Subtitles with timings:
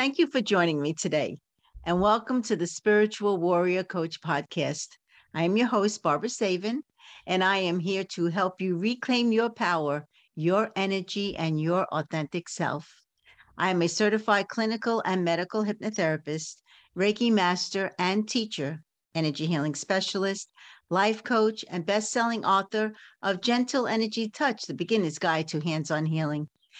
[0.00, 1.36] Thank you for joining me today,
[1.84, 4.88] and welcome to the Spiritual Warrior Coach podcast.
[5.34, 6.80] I am your host, Barbara Savin,
[7.26, 12.48] and I am here to help you reclaim your power, your energy, and your authentic
[12.48, 12.90] self.
[13.58, 16.62] I am a certified clinical and medical hypnotherapist,
[16.96, 18.82] Reiki master and teacher,
[19.14, 20.48] energy healing specialist,
[20.88, 25.90] life coach, and best selling author of Gentle Energy Touch The Beginner's Guide to Hands
[25.90, 26.48] on Healing.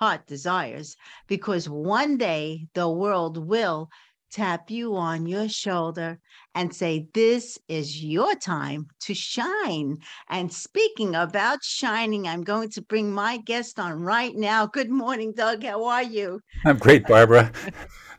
[0.00, 0.96] heart desires.
[1.28, 3.88] Because one day the world will
[4.32, 6.18] tap you on your shoulder
[6.54, 9.98] and say, This is your time to shine.
[10.28, 14.66] And speaking about shining, I'm going to bring my guest on right now.
[14.66, 15.64] Good morning, Doug.
[15.64, 16.40] How are you?
[16.64, 17.52] I'm great, Barbara.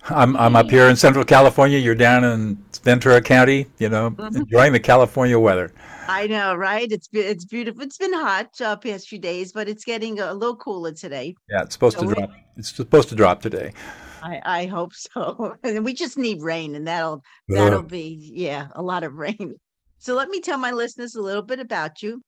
[0.06, 1.78] I'm I'm up here in Central California.
[1.78, 3.68] You're down in Ventura County.
[3.78, 4.36] You know, mm-hmm.
[4.36, 5.72] enjoying the California weather.
[6.08, 6.92] I know, right?
[6.92, 7.82] It's it's beautiful.
[7.82, 11.36] It's been hot uh, past few days, but it's getting a little cooler today.
[11.50, 12.32] Yeah, it's supposed so to drop.
[12.58, 13.74] It's supposed to drop today.
[14.22, 15.56] I, I hope so.
[15.64, 19.56] And we just need rain, and that'll that'll be yeah a lot of rain.
[20.00, 22.24] So let me tell my listeners a little bit about you.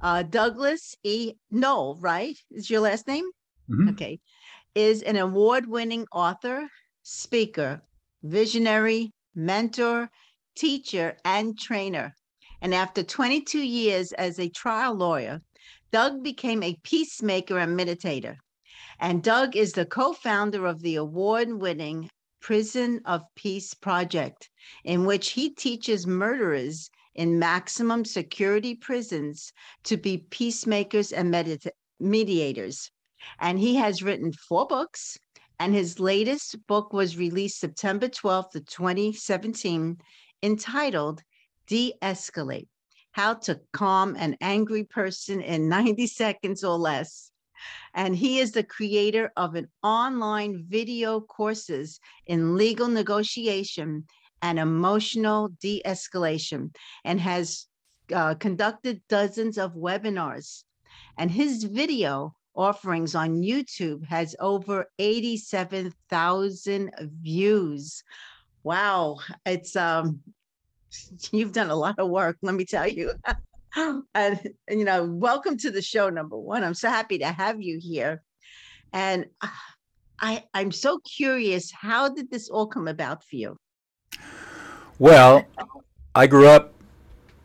[0.00, 1.34] Uh, Douglas E.
[1.50, 2.36] Noll, right?
[2.50, 3.24] Is your last name?
[3.70, 3.90] Mm-hmm.
[3.90, 4.18] Okay.
[4.74, 6.66] Is an award-winning author,
[7.02, 7.82] speaker,
[8.22, 10.10] visionary, mentor,
[10.56, 12.14] teacher, and trainer.
[12.62, 15.42] And after 22 years as a trial lawyer,
[15.90, 18.36] Doug became a peacemaker and meditator.
[19.00, 22.08] And Doug is the co founder of the award winning
[22.40, 24.48] Prison of Peace Project,
[24.84, 29.52] in which he teaches murderers in maximum security prisons
[29.82, 32.92] to be peacemakers and medita- mediators.
[33.40, 35.18] And he has written four books,
[35.58, 39.98] and his latest book was released September 12th, 2017,
[40.44, 41.22] entitled
[41.66, 42.68] De Escalate
[43.12, 47.30] How to Calm an Angry Person in 90 Seconds or Less.
[47.94, 54.06] And he is the creator of an online video courses in legal negotiation
[54.40, 56.74] and emotional de escalation
[57.04, 57.66] and has
[58.12, 60.64] uh, conducted dozens of webinars.
[61.16, 66.90] And his video offerings on YouTube has over 87,000
[67.22, 68.02] views.
[68.64, 70.20] Wow, it's um
[71.32, 73.12] you've done a lot of work, let me tell you.
[73.76, 76.64] and, and you know, welcome to the show number 1.
[76.64, 78.22] I'm so happy to have you here.
[78.92, 79.48] And uh,
[80.20, 83.56] I I'm so curious, how did this all come about for you?
[84.98, 85.44] Well,
[86.14, 86.74] I grew up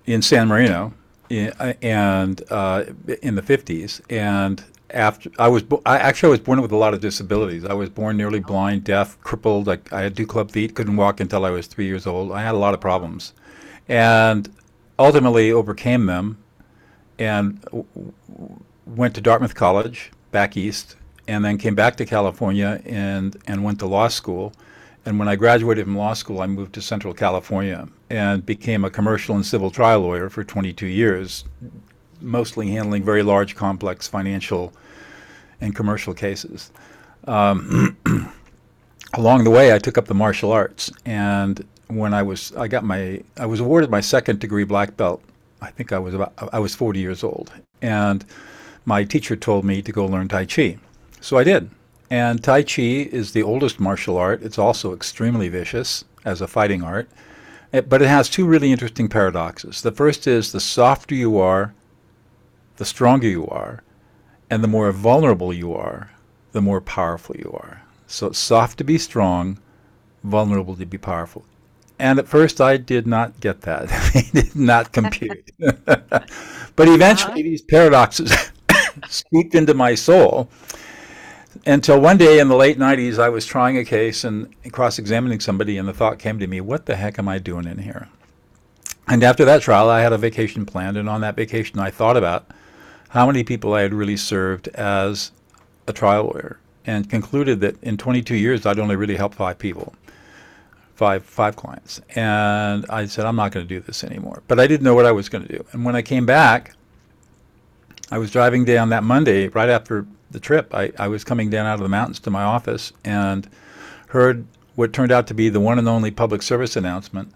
[0.06, 0.94] in San Marino
[1.30, 2.86] in, and uh,
[3.22, 6.78] in the 50s and after I was bo- I actually I was born with a
[6.78, 7.66] lot of disabilities.
[7.66, 8.48] I was born nearly oh.
[8.48, 9.70] blind, deaf, crippled.
[9.70, 12.32] I, I had two club feet, couldn't walk until I was three years old.
[12.32, 13.34] I had a lot of problems,
[13.88, 14.50] and
[14.98, 16.38] ultimately overcame them,
[17.20, 17.86] and w-
[18.86, 20.96] went to Dartmouth College back east,
[21.28, 24.54] and then came back to California and and went to law school.
[25.06, 28.90] And when I graduated from law school, I moved to Central California and became a
[28.90, 31.46] commercial and civil trial lawyer for 22 years,
[32.22, 34.74] mostly handling very large, complex financial
[35.62, 36.72] and commercial cases.
[37.26, 37.98] Um,
[39.14, 42.84] along the way, I took up the martial arts, and when I was, I got
[42.84, 45.22] my, I was awarded my second degree black belt.
[45.62, 48.24] I think I was about, I was 40 years old, and
[48.86, 50.78] my teacher told me to go learn Tai Chi,
[51.20, 51.70] so I did.
[52.10, 54.42] And Tai Chi is the oldest martial art.
[54.42, 57.10] It's also extremely vicious as a fighting art,
[57.74, 59.82] eh, but it has two really interesting paradoxes.
[59.82, 61.74] The first is the softer you are,
[62.78, 63.84] the stronger you are,
[64.50, 66.12] and the more vulnerable you are,
[66.54, 67.84] the more powerful you are.
[68.08, 69.60] So it's soft to be strong,
[70.24, 71.46] vulnerable to be powerful.
[72.00, 73.90] And at first, I did not get that.
[74.14, 75.52] they did not compute.
[75.86, 78.34] but eventually, these paradoxes
[79.10, 80.50] seeped into my soul.
[81.66, 85.40] until one day in the late 90s, I was trying a case and cross examining
[85.40, 88.10] somebody, and the thought came to me, what the heck am I doing in here?
[89.08, 92.18] And after that trial, I had a vacation planned, and on that vacation, I thought
[92.18, 92.52] about
[93.10, 95.32] how many people I had really served as
[95.88, 99.94] a trial lawyer and concluded that in 22 years, I'd only really helped five people,
[100.96, 102.02] five, five clients.
[102.16, 104.42] And I said, I'm not going to do this anymore.
[104.48, 105.66] But I didn't know what I was going to do.
[105.72, 106.76] And when I came back,
[108.10, 110.74] I was driving down that Monday, right after the trip.
[110.74, 113.50] I, I was coming down out of the mountains to my office and
[114.08, 114.46] heard
[114.76, 117.34] what turned out to be the one and only public service announcement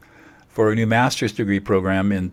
[0.48, 2.32] for a new master's degree program in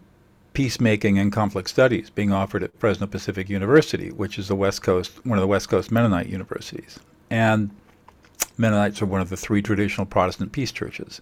[0.59, 5.25] peacemaking and conflict studies being offered at Fresno Pacific University, which is the West Coast,
[5.25, 6.99] one of the West Coast Mennonite universities.
[7.31, 7.71] And
[8.57, 11.21] Mennonites are one of the three traditional Protestant peace churches.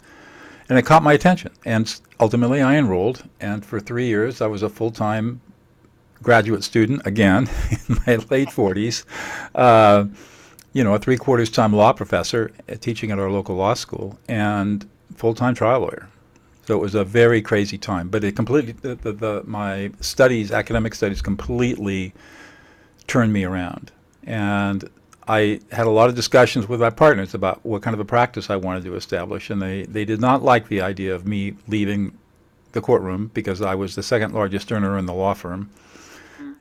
[0.70, 1.52] And it caught my attention.
[1.66, 3.24] And ultimately, I enrolled.
[3.38, 5.42] And for three years, I was a full time
[6.22, 9.04] graduate student, again, in my late 40s.
[9.54, 10.06] Uh,
[10.72, 14.18] you know, a three quarters time law professor uh, teaching at our local law school
[14.28, 16.08] and full time trial lawyer.
[16.66, 18.08] So it was a very crazy time.
[18.08, 22.12] But it completely, the, the, the, my studies, academic studies, completely
[23.06, 23.92] turned me around.
[24.24, 24.88] And
[25.28, 28.50] I had a lot of discussions with my partners about what kind of a practice
[28.50, 32.16] I wanted to establish, and they, they did not like the idea of me leaving
[32.72, 35.70] the courtroom because I was the second largest earner in the law firm,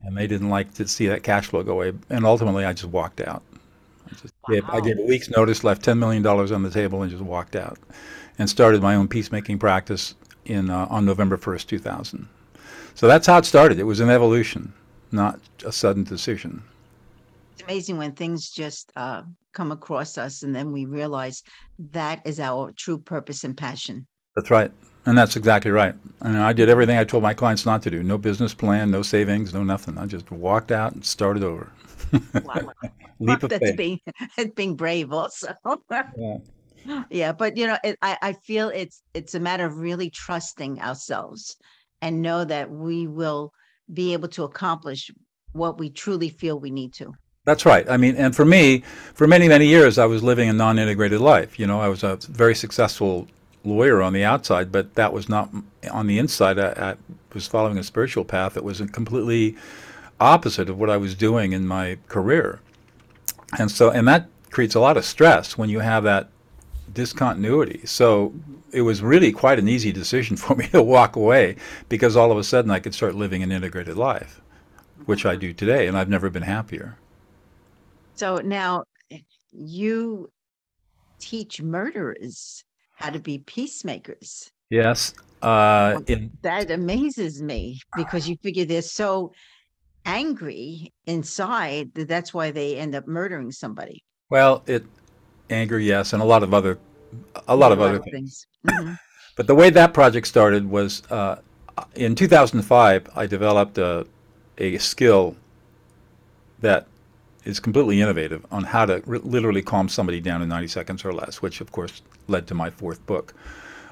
[0.04, 1.94] and they didn't like to see that cash flow go away.
[2.12, 3.42] And ultimately, I just walked out.
[4.06, 7.10] I, just gave, I gave a week's notice, left $10 million on the table, and
[7.10, 7.80] just walked out
[8.38, 10.16] and started my own peacemaking practice
[10.46, 12.28] in uh, on November 1st, 2000.
[12.94, 13.80] So that's how it started.
[13.80, 14.74] It was an evolution,
[15.12, 16.64] not a sudden decision.
[17.54, 19.24] It's amazing when things just uh,
[19.54, 21.44] come across us and then we realize
[21.92, 24.08] that is our true purpose and passion.
[24.36, 24.72] That's right.
[25.06, 25.94] And that's exactly right.
[26.22, 28.02] And I did everything I told my clients not to do.
[28.02, 29.98] No business plan, no savings, no nothing.
[29.98, 31.72] I just walked out and started over.
[32.44, 32.72] Wow.
[33.20, 33.78] Leap of that's faith.
[33.78, 34.00] Being,
[34.56, 35.54] being brave also.
[35.92, 36.38] yeah
[37.10, 40.82] yeah but you know it, I, I feel it's it's a matter of really trusting
[40.82, 41.56] ourselves
[42.02, 43.52] and know that we will
[43.94, 45.12] be able to accomplish
[45.54, 47.14] what we truly feel we need to.
[47.46, 47.90] That's right.
[47.90, 48.84] I mean and for me
[49.14, 51.60] for many many years i was living a non-integrated life.
[51.60, 53.28] You know i was a very successful
[53.64, 55.50] lawyer on the outside but that was not
[55.92, 56.60] on the inside.
[56.60, 56.96] I, I
[57.34, 59.56] was following a spiritual path that was completely
[60.20, 62.60] opposite of what i was doing in my career.
[63.60, 66.30] And so and that creates a lot of stress when you have that
[66.96, 67.86] discontinuity.
[67.86, 68.34] So
[68.72, 71.58] it was really quite an easy decision for me to walk away
[71.90, 74.42] because all of a sudden I could start living an integrated life,
[75.06, 76.98] which I do today, and I've never been happier.
[78.16, 78.86] So now
[79.52, 80.32] you
[81.20, 82.64] teach murderers
[82.94, 84.50] how to be peacemakers.
[84.70, 85.14] Yes.
[85.42, 89.32] Uh, in, that amazes me because you figure they're so
[90.06, 94.04] angry inside that that's why they end up murdering somebody.
[94.30, 94.86] Well, it
[95.50, 96.78] anger, yes, and a lot of other,
[97.48, 98.12] a lot of other things.
[98.12, 98.48] things.
[98.68, 98.94] Mm-hmm.
[99.36, 101.40] but the way that project started was uh,
[101.96, 103.10] in 2005.
[103.16, 104.08] I developed a
[104.58, 105.36] a skill
[106.60, 106.88] that
[107.44, 111.14] is completely innovative on how to r- literally calm somebody down in 90 seconds or
[111.14, 113.34] less, which of course led to my fourth book.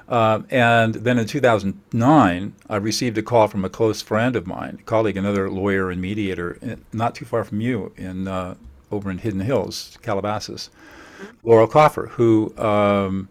[0.08, 4.82] Uh, and then in 2009, I received a call from a close friend of mine,
[4.84, 8.54] colleague, another lawyer and mediator, not too far from you, in uh,
[8.90, 10.68] over in Hidden Hills, Calabasas,
[11.42, 13.28] Laurel Kaufer, who um,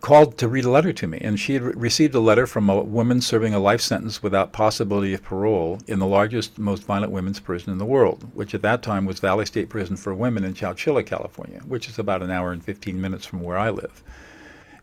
[0.00, 1.18] called to read a letter to me.
[1.20, 4.52] And she had re- received a letter from a woman serving a life sentence without
[4.52, 8.62] possibility of parole in the largest, most violent women's prison in the world, which at
[8.62, 12.30] that time was Valley State Prison for Women in Chowchilla, California, which is about an
[12.30, 14.02] hour and 15 minutes from where I live.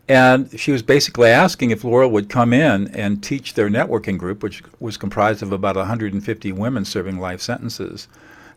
[0.08, 4.42] And she was basically asking if Laurel would come in and teach their networking group,
[4.42, 8.06] which was comprised of about 150 women serving life sentences,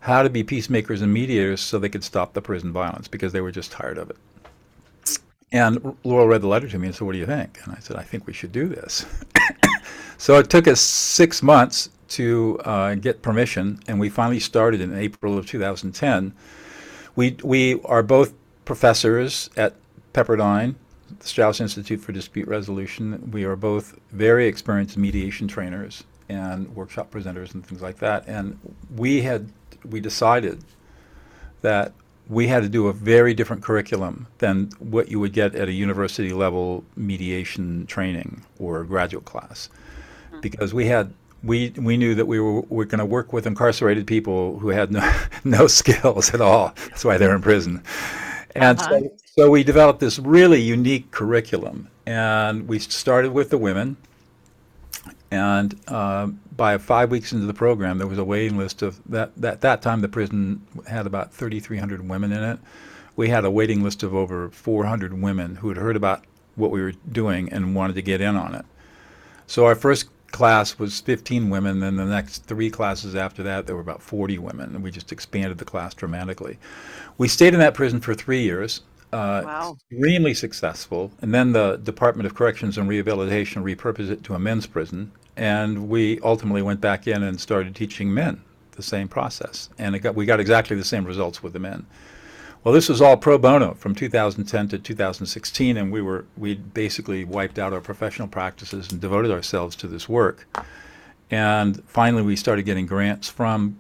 [0.02, 3.42] how to be peacemakers and mediators so they could stop the prison violence because they
[3.42, 4.18] were just tired of it.
[5.52, 7.60] And Laurel read the letter to me and said, What do you think?
[7.64, 9.06] And I said, I think we should do this.
[10.18, 14.96] so it took us six months to uh, get permission, and we finally started in
[14.96, 16.34] April of 2010.
[17.16, 18.34] We, we are both
[18.66, 19.76] professors at
[20.14, 20.76] Pepperdine,
[21.20, 23.32] the Straus Institute for Dispute Resolution.
[23.32, 28.28] We are both very experienced mediation trainers and workshop presenters and things like that.
[28.28, 28.60] And
[28.96, 29.52] we had
[29.86, 30.64] we decided
[31.62, 31.94] that
[32.28, 35.72] we had to do a very different curriculum than what you would get at a
[35.72, 39.70] university level mediation training or graduate class.
[40.40, 40.42] Mm-hmm.
[40.42, 44.06] because we had we we knew that we were, were going to work with incarcerated
[44.06, 46.74] people who had no no skills at all.
[46.90, 47.84] That's why they're in prison.
[48.56, 49.00] And uh-huh.
[49.00, 51.90] so, so we developed this really unique curriculum.
[52.06, 53.98] And we started with the women.
[55.32, 56.30] And uh,
[56.60, 59.32] by five weeks into the program, there was a waiting list of that.
[59.36, 62.60] That that time, the prison had about 3,300 women in it.
[63.16, 66.24] We had a waiting list of over 400 women who had heard about
[66.56, 68.66] what we were doing and wanted to get in on it.
[69.48, 73.76] So our first class was 15 women, and the next three classes after that, there
[73.76, 76.60] were about 40 women, and we just expanded the class dramatically.
[77.18, 78.82] We stayed in that prison for three years.
[79.12, 79.78] Uh, Wow.
[79.92, 81.12] extremely successful.
[81.22, 85.12] And then the Department of Corrections and Rehabilitation repurposed it to a men's prison.
[85.40, 89.70] And we ultimately went back in and started teaching men the same process.
[89.80, 91.86] And got, we got exactly the same results with the men.
[92.66, 97.24] Well, this was all pro bono from 2010 to 2016, and we were we basically
[97.24, 100.46] wiped out our professional practices and devoted ourselves to this work.
[101.32, 103.80] And finally, we started getting grants from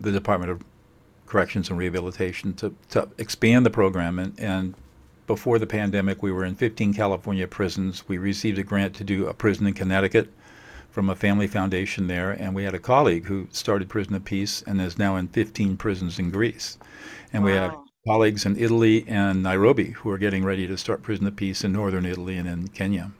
[0.00, 0.64] the Department of
[1.26, 4.18] Corrections and Rehabilitation to, to expand the program.
[4.18, 4.74] And, and
[5.28, 8.08] before the pandemic, we were in 15 California prisons.
[8.08, 10.32] We received a grant to do a prison in Connecticut
[10.96, 14.62] from a family foundation there, and we had a colleague who started Prison of Peace
[14.66, 16.78] and is now in 15 prisons in Greece.
[17.34, 17.76] And we have
[18.08, 21.72] colleagues in Italy and Nairobi who are getting ready to start Prison of Peace in
[21.74, 23.10] northern Italy and in Kenya.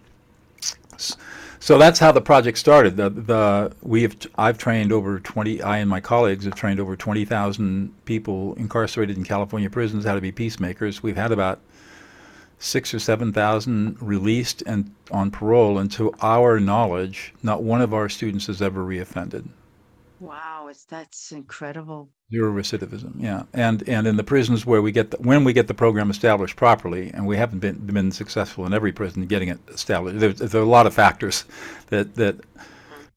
[1.61, 2.97] So that's how the project started.
[2.97, 5.61] The, the we have I've trained over 20.
[5.61, 10.23] I and my colleagues have trained over 20,000 people incarcerated in California prisons how to
[10.23, 11.03] be peacemakers.
[11.03, 11.61] We've had about
[12.59, 17.95] six or seven thousand released and on parole, and to our knowledge, not one of
[17.95, 19.49] our students has ever reoffended.
[20.19, 22.09] Wow, it's that's incredible.
[22.33, 25.69] Zero recidivism, yeah, and and in the prisons where we get the, when we get
[25.69, 29.59] the program established properly, and we haven't been been successful in every prison getting it
[29.69, 30.19] established.
[30.19, 31.45] There, there are a lot of factors
[31.89, 32.37] that that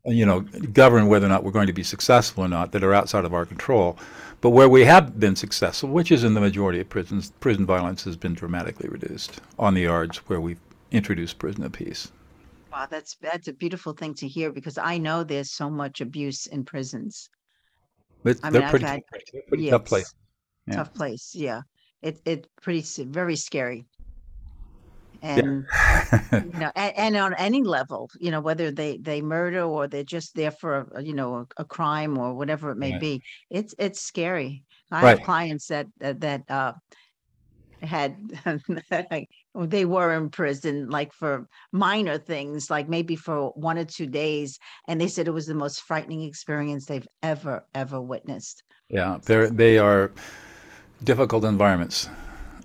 [0.05, 0.41] you know
[0.73, 3.33] govern whether or not we're going to be successful or not that are outside of
[3.33, 3.97] our control.
[4.41, 8.05] But where we have been successful, which is in the majority of prisons, prison violence
[8.05, 12.09] has been dramatically reduced on the yards where we've introduced prison of peace.
[12.71, 16.45] Wow, that's that's a beautiful thing to hear because I know there's so much abuse
[16.45, 17.29] in prisons.
[18.23, 19.01] But I they're mean, I've pretty, had-
[19.33, 20.13] they're pretty tough place.
[20.67, 20.75] Yeah.
[20.75, 21.61] Tough place, yeah.
[22.01, 23.85] It it pretty very scary.
[25.21, 25.67] And
[26.41, 30.03] you know, and, and on any level, you know, whether they they murder or they're
[30.03, 32.99] just there for a, you know a, a crime or whatever it may Right.
[32.99, 34.63] be, it's it's scary.
[34.91, 35.17] I Right.
[35.17, 36.73] have clients that that, that uh
[37.81, 38.17] had
[39.55, 44.59] they were in prison like for minor things, like maybe for one or two days,
[44.87, 48.63] and they said it was the most frightening experience they've ever ever witnessed.
[48.89, 50.11] Yeah, they're they are
[51.03, 52.09] difficult environments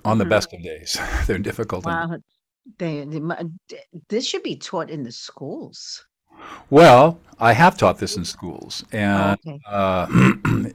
[0.04, 0.28] on the Mhm.
[0.28, 0.98] best of days.
[1.26, 1.84] They're difficult.
[1.84, 2.18] Wow,
[2.78, 3.20] they, they
[4.08, 6.04] this should be taught in the schools.
[6.70, 9.58] Well, I have taught this in schools, Oh, and okay.
[9.66, 10.06] uh,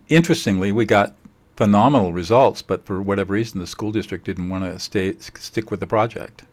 [0.09, 1.15] interestingly, we got
[1.57, 2.61] phenomenal results.
[2.61, 6.43] But for whatever reason, the school district didn't want to stay stick with the project.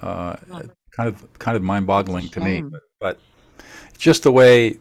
[0.00, 0.62] Uh, Oh.
[0.90, 3.18] kind of kind of mind-boggling to me, but, but
[3.98, 4.78] just the way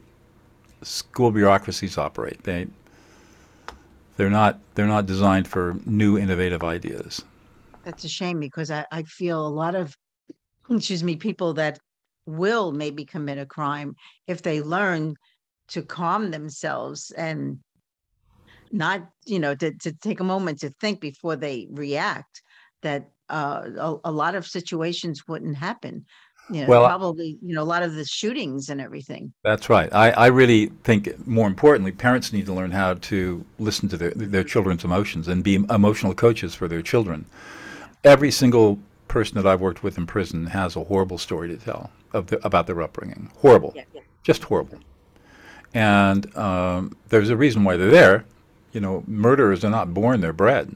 [0.83, 2.43] school bureaucracies operate.
[2.43, 2.67] They
[4.17, 7.23] they're not they're not designed for new innovative ideas.
[7.85, 9.95] That's a shame because I, I feel a lot of,
[10.69, 11.79] excuse me, people that
[12.25, 13.95] will maybe commit a crime
[14.27, 15.15] if they learn
[15.67, 17.59] to calm themselves and
[18.71, 22.41] not, you know, to, to take a moment to think before they react,
[22.81, 26.05] that uh, a, a lot of situations wouldn't happen.
[26.51, 29.33] You know, Well, probably, you know, a lot of the shootings and everything.
[29.43, 29.91] That's right.
[29.93, 34.11] I, I really think more importantly, parents need to learn how to listen to their,
[34.11, 37.25] their children's emotions and be emotional coaches for their children.
[38.05, 41.89] Every single person that I've worked with in prison has a horrible story to tell
[42.13, 43.31] of the, about their upbringing.
[43.37, 43.75] Horrible,
[44.23, 44.79] just horrible.
[45.73, 48.25] And um, there's a reason why they're there.
[48.73, 50.75] You know, murderers are not born; they're bred,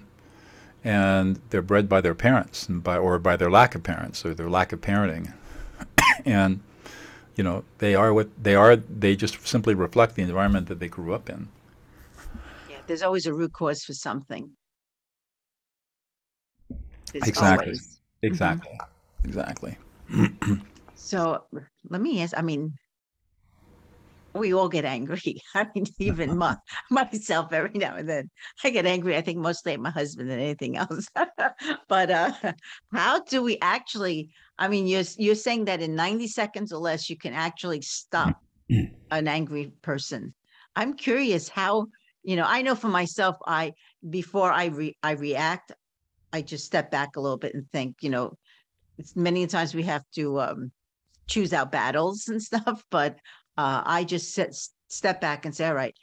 [0.84, 4.34] and they're bred by their parents and by or by their lack of parents or
[4.34, 5.34] their lack of parenting.
[6.26, 6.62] and
[7.36, 10.90] you know they are what they are they just simply reflect the environment that they
[10.90, 11.48] grew up in
[12.70, 14.52] Yeah, there's always a root cause for something.
[17.14, 17.66] Exactly.
[17.66, 18.00] always.
[18.24, 18.80] exactly
[19.24, 19.78] exactly
[21.02, 21.46] So
[21.90, 22.74] let me ask, I mean,
[24.36, 25.42] we all get angry.
[25.56, 26.56] I mean, even my,
[26.92, 28.30] myself every now and then.
[28.64, 31.08] I get angry, I think mostly at my husband than anything else.
[31.88, 32.34] But uh
[32.94, 37.10] how do we actually, I mean, you're you're saying that in 90 seconds or less,
[37.10, 38.36] you can actually stop
[39.12, 40.34] an angry person.
[40.76, 41.88] I'm curious how,
[42.24, 43.74] you know, I know for myself, I
[44.08, 45.72] before I re I react,
[46.32, 48.38] I just step back a little bit and think, you know,
[48.98, 50.72] it's many times we have to um
[51.28, 53.18] choose out battles and stuff, but
[53.58, 54.56] uh, I just sit,
[54.88, 55.94] step back and say, all right,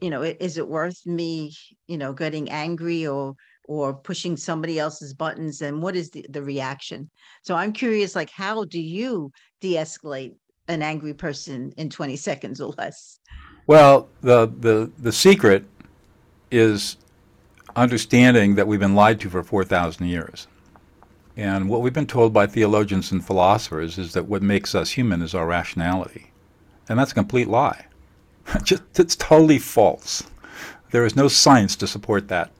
[0.00, 1.52] you know, is it worth me,
[1.86, 3.34] you know, getting angry or
[3.68, 7.10] or pushing somebody else's buttons and what is the, the reaction?
[7.42, 10.34] So I'm curious, like, how do you de-escalate
[10.68, 13.18] an angry person in 20 seconds or less?
[13.66, 15.64] Well, the, the, the secret
[16.52, 16.96] is
[17.76, 20.48] understanding that we've been lied to for 4,000 years.
[21.36, 25.20] And what we've been told by theologians and philosophers is that what makes us human
[25.20, 26.32] is our rationality.
[26.88, 27.86] And that's a complete lie.
[28.62, 30.24] Just, it's totally false.
[30.90, 32.50] There is no science to support that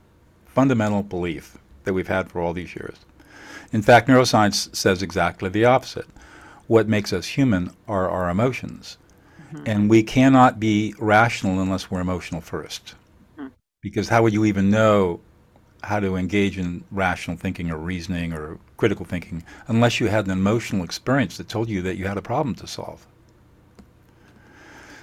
[0.44, 2.98] fundamental belief that we've had for all these years.
[3.72, 6.06] In fact, neuroscience says exactly the opposite.
[6.66, 8.98] What makes us human are our emotions.
[9.52, 9.64] Mm-hmm.
[9.66, 13.05] And we cannot be rational unless we're emotional 1st mm-hmm.
[13.86, 15.20] Because how would you even know
[15.84, 20.32] how to engage in rational thinking or reasoning or critical thinking unless you had an
[20.32, 23.06] emotional experience that told you that you had a problem to solve?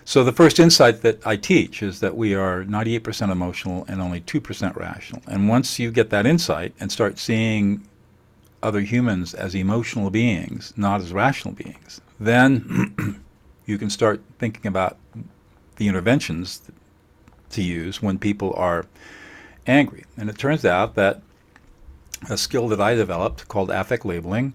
[0.03, 4.19] So the first insight that I teach is that we are 98% emotional and only
[4.19, 5.21] 2% rational.
[5.27, 7.87] And once you get that insight and start seeing
[8.61, 13.23] other humans as emotional beings, not as rational beings, then
[13.65, 14.97] you can start thinking about
[15.77, 16.63] the interventions
[17.53, 18.85] to use when people are
[19.65, 20.03] angry.
[20.17, 21.21] And it turns out that
[22.29, 24.53] a skill that I developed called affect labeling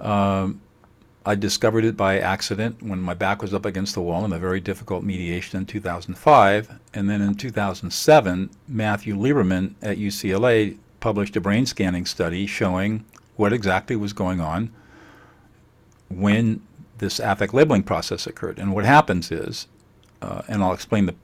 [0.00, 0.60] um,
[1.24, 4.38] I discovered it by accident when my back was up against the wall in a
[4.38, 6.78] very difficult mediation in 2005.
[6.94, 13.04] And then in 2007, Matthew Lieberman at UCLA published a brain scanning study showing
[13.36, 14.72] what exactly was going on
[16.08, 16.62] when
[16.98, 18.58] this affect labeling process occurred.
[18.58, 19.66] And what happens is,
[20.22, 21.14] uh, and I'll explain the,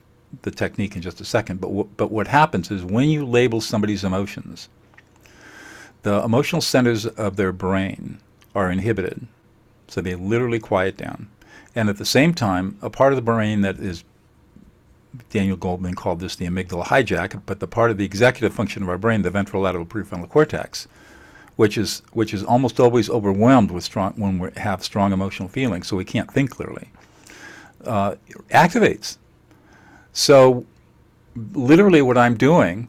[0.42, 3.61] the technique in just a second, but, w- but what happens is when you label
[3.61, 4.68] somebody's emotions,
[6.02, 8.18] the emotional centers of their brain
[8.54, 9.26] are inhibited
[9.88, 11.28] so they literally quiet down.
[11.75, 14.04] And at the same time, a part of the brain that is,
[15.30, 18.88] Daniel Goleman called this the amygdala hijack, but the part of the executive function of
[18.88, 20.88] our brain, the ventral ventrolateral prefrontal cortex,
[21.56, 25.87] which is which is almost always overwhelmed with strong when we have strong emotional feelings,
[25.87, 26.90] so we can't think clearly,
[27.85, 28.14] uh,
[28.50, 29.16] activates.
[30.16, 30.64] So,
[31.52, 32.88] literally, what I'm doing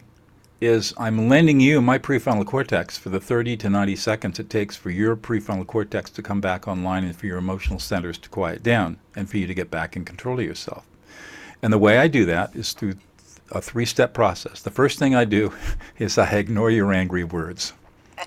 [0.62, 4.76] is I'm lending you my prefrontal cortex for the 30 to 90 seconds it takes
[4.76, 8.62] for your prefrontal cortex to come back online and for your emotional centers to quiet
[8.62, 10.86] down and for you to get back in control of yourself.
[11.60, 12.94] And the way I do that is through
[13.50, 14.62] a three step process.
[14.62, 15.52] The first thing I do
[15.98, 17.74] is I ignore your angry words.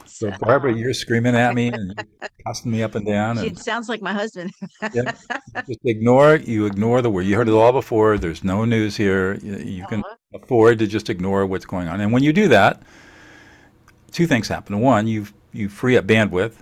[0.06, 2.06] So Barbara, you're screaming at me and
[2.46, 3.38] tossing me up and down.
[3.38, 4.52] And, it sounds like my husband.
[4.94, 5.14] yeah,
[5.68, 6.36] just ignore.
[6.36, 6.48] it.
[6.48, 7.26] You ignore the word.
[7.26, 8.18] You heard it all before.
[8.18, 9.36] There's no news here.
[9.36, 10.40] You, you can uh-huh.
[10.42, 12.02] afford to just ignore what's going on.
[12.02, 12.82] And when you do that,
[14.12, 14.80] two things happen.
[14.80, 16.54] One, you you free up bandwidth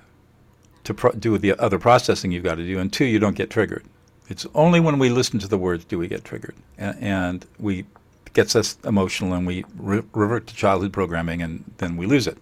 [0.84, 3.50] to pro- do the other processing you've got to do, and two, you don't get
[3.50, 3.86] triggered.
[4.28, 7.86] It's only when we listen to the words do we get triggered, and, and we
[8.34, 12.38] gets us emotional, and we re- revert to childhood programming, and then we lose it.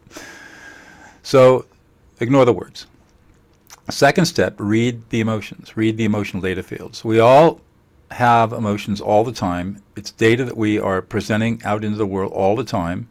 [1.28, 1.66] So
[2.22, 2.88] ignore the words.
[3.90, 7.04] Second step, read the emotions, read the emotional data fields.
[7.04, 7.60] We all
[8.12, 9.84] have emotions all the time.
[9.98, 13.10] It's data that we are presenting out into the world all the time.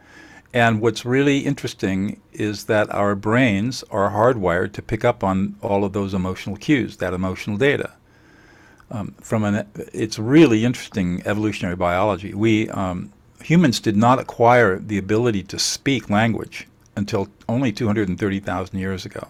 [0.55, 5.85] And what's really interesting is that our brains are hardwired to pick up on all
[5.85, 7.92] of those emotional cues, that emotional data.
[8.90, 12.33] Um, from an, it's really interesting evolutionary biology.
[12.33, 19.04] We um, humans did not acquire the ability to speak language until only 230,000 years
[19.04, 19.28] ago.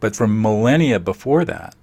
[0.00, 1.74] But for millennia before that,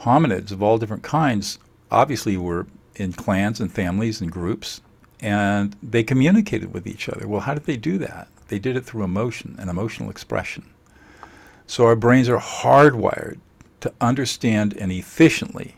[0.00, 1.58] hominids of all different kinds
[1.90, 4.80] obviously were in clans and families and groups,
[5.20, 7.26] and they communicated with each other.
[7.26, 8.28] Well, how did they do that?
[8.48, 10.68] They did it through emotion and emotional expression.
[11.66, 13.38] So our brains are hardwired
[13.80, 15.76] to understand and efficiently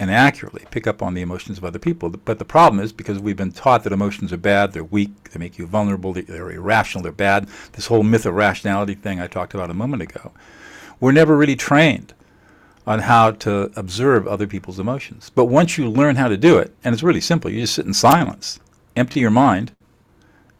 [0.00, 2.10] and accurately pick up on the emotions of other people.
[2.10, 5.38] But the problem is because we've been taught that emotions are bad, they're weak, they
[5.38, 7.48] make you vulnerable, they're irrational, they're bad.
[7.72, 10.32] This whole myth of rationality thing I talked about a moment ago.
[11.00, 12.12] We're never really trained
[12.86, 15.30] on how to observe other people's emotions.
[15.34, 17.86] But once you learn how to do it, and it's really simple, you just sit
[17.86, 18.60] in silence,
[18.96, 19.74] empty your mind,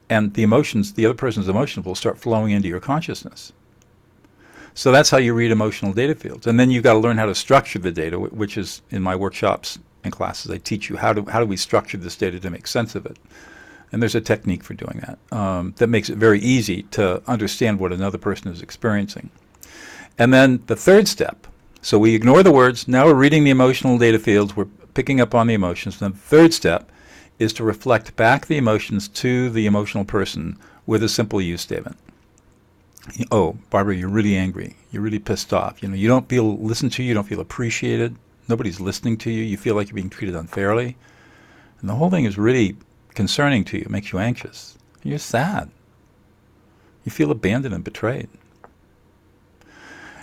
[0.08, 3.52] and the emotions, the other person's emotions will start flowing into your consciousness.
[4.74, 6.46] So that's how you read emotional data fields.
[6.46, 9.14] And then you've got to learn how to structure the data, which is in my
[9.14, 10.50] workshops and classes.
[10.50, 13.06] I teach you how do, how do we structure this data to make sense of
[13.06, 13.16] it.
[13.92, 17.78] And there's a technique for doing that um, that makes it very easy to understand
[17.78, 19.30] what another person is experiencing.
[20.18, 21.46] And then the third step
[21.84, 22.88] so we ignore the words.
[22.88, 24.56] Now we're reading the emotional data fields.
[24.56, 25.98] We're picking up on the emotions.
[25.98, 26.90] The third step
[27.38, 30.56] is to reflect back the emotions to the emotional person
[30.86, 31.98] with a simple use statement
[33.30, 34.76] oh, Barbara, you're really angry.
[34.90, 35.82] You're really pissed off.
[35.82, 37.02] You know, you don't feel listened to.
[37.02, 38.16] You don't feel appreciated.
[38.48, 39.42] Nobody's listening to you.
[39.42, 40.96] You feel like you're being treated unfairly.
[41.80, 42.76] And the whole thing is really
[43.14, 43.82] concerning to you.
[43.82, 44.76] It makes you anxious.
[45.02, 45.70] You're sad.
[47.04, 48.28] You feel abandoned and betrayed.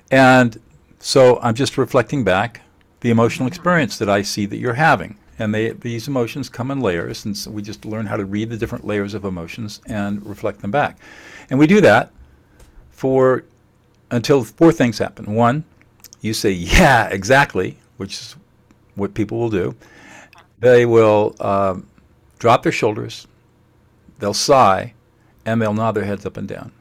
[0.10, 0.60] And
[1.04, 2.62] So I'm just reflecting back
[3.00, 5.17] the emotional experience that I see that you're having.
[5.39, 8.52] And they, these emotions come in layers, and so we just learn how to read
[8.52, 11.00] the different layers of emotions and reflect them back.
[11.50, 12.12] And we do that
[13.02, 13.44] for
[14.12, 15.34] until four things happen.
[15.34, 15.64] One,
[16.22, 18.36] you say, yeah, exactly, which is
[18.94, 19.76] what people will do.
[20.60, 21.88] They will um,
[22.38, 23.26] drop their shoulders,
[24.20, 24.94] they'll sigh,
[25.48, 26.72] and they'll nod their heads up and down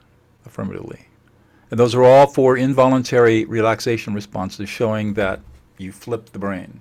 [0.44, 1.06] affirmatively.
[1.70, 5.40] And those are all four involuntary relaxation responses showing that
[5.78, 6.80] you flipped the brain.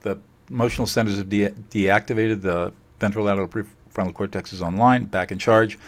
[0.00, 0.18] The
[0.50, 5.78] emotional centers have de- deactivated, the ventrolateral prefrontal cortex is online, back in charge,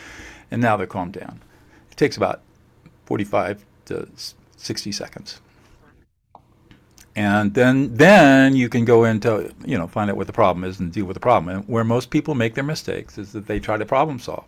[0.53, 1.41] and now they're calmed down.
[1.91, 2.41] It takes about
[3.07, 4.09] 45 to
[4.57, 5.41] 60 seconds.
[7.17, 10.81] And then then you can go into, you know, find out what the problem is
[10.81, 11.57] and deal with the problem.
[11.57, 14.47] And where most people make their mistakes is that they try to problem solve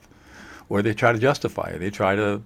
[0.68, 1.78] or they try to justify it.
[1.78, 2.42] They try to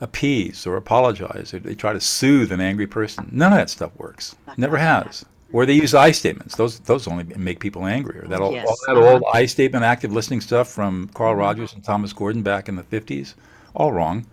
[0.00, 3.28] appease or apologize or they try to soothe an angry person.
[3.32, 4.36] None of that stuff works.
[4.56, 5.24] Never has.
[5.52, 6.56] Or they use I statements.
[6.56, 8.26] Those those only make people angrier.
[8.28, 8.66] That, old, Yes.
[8.68, 11.40] all that old I statement active listening stuff from Carl mm-hmm.
[11.40, 13.34] Rogers and Thomas Gordon back in the 50s,
[13.74, 14.26] all wrong.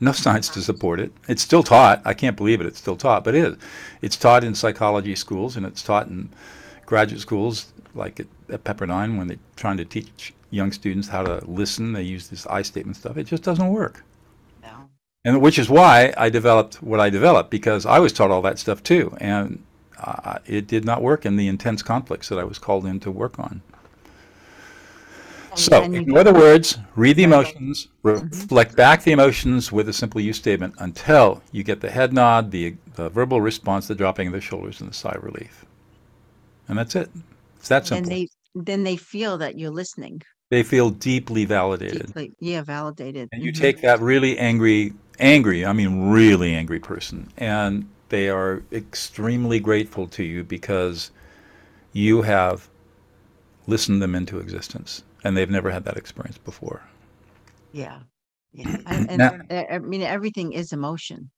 [0.00, 1.12] No science to support it.
[1.26, 2.02] It's still taught.
[2.04, 2.66] I can't believe it.
[2.66, 3.56] It's still taught, but it is.
[4.00, 6.30] It's taught in psychology schools and it's taught in
[6.86, 11.44] graduate schools like at, at Pepperdine when they're trying to teach young students how to
[11.46, 11.92] listen.
[11.92, 13.16] They use this I statement stuff.
[13.16, 14.04] It just doesn't work.
[14.62, 14.88] No.
[15.24, 18.58] And which is why I developed what I developed because I was taught all that
[18.58, 19.62] stuff too, and
[19.98, 23.10] uh, it did not work in the intense conflicts that I was called in to
[23.10, 23.62] work on.
[25.50, 29.92] And- So, and in other words, read the emotions, reflect back the emotions with a
[29.92, 34.28] simple you statement until you get the head nod, the, the verbal response, the dropping
[34.28, 35.64] of the shoulders, and the sigh of relief.
[36.68, 37.10] And that's it.
[37.58, 38.10] It's that simple.
[38.10, 40.20] they then they feel that you're listening.
[40.50, 42.06] They feel deeply validated.
[42.06, 43.28] Deeply, yeah, validated.
[43.32, 43.58] And you Mhm.
[43.58, 50.08] take that really angry, angry, I mean really angry person, and they are extremely grateful
[50.08, 51.10] to you because
[51.92, 52.68] you have
[53.66, 56.82] listened them into existence, and they've never had that experience before.
[57.72, 58.00] Yeah.
[58.52, 58.76] Yeah.
[58.86, 59.38] And, and Now-
[59.70, 61.30] I mean, everything is emotion.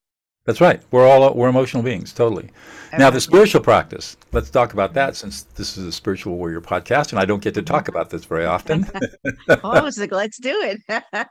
[0.46, 0.80] That's right.
[0.90, 2.48] We're all we're emotional beings, totally.
[2.96, 4.16] Now, the spiritual practice.
[4.32, 7.52] Let's talk about that since this is a spiritual warrior podcast, and I don't get
[7.54, 8.86] to talk about this very often.
[9.62, 11.02] Oh, like, let's do it.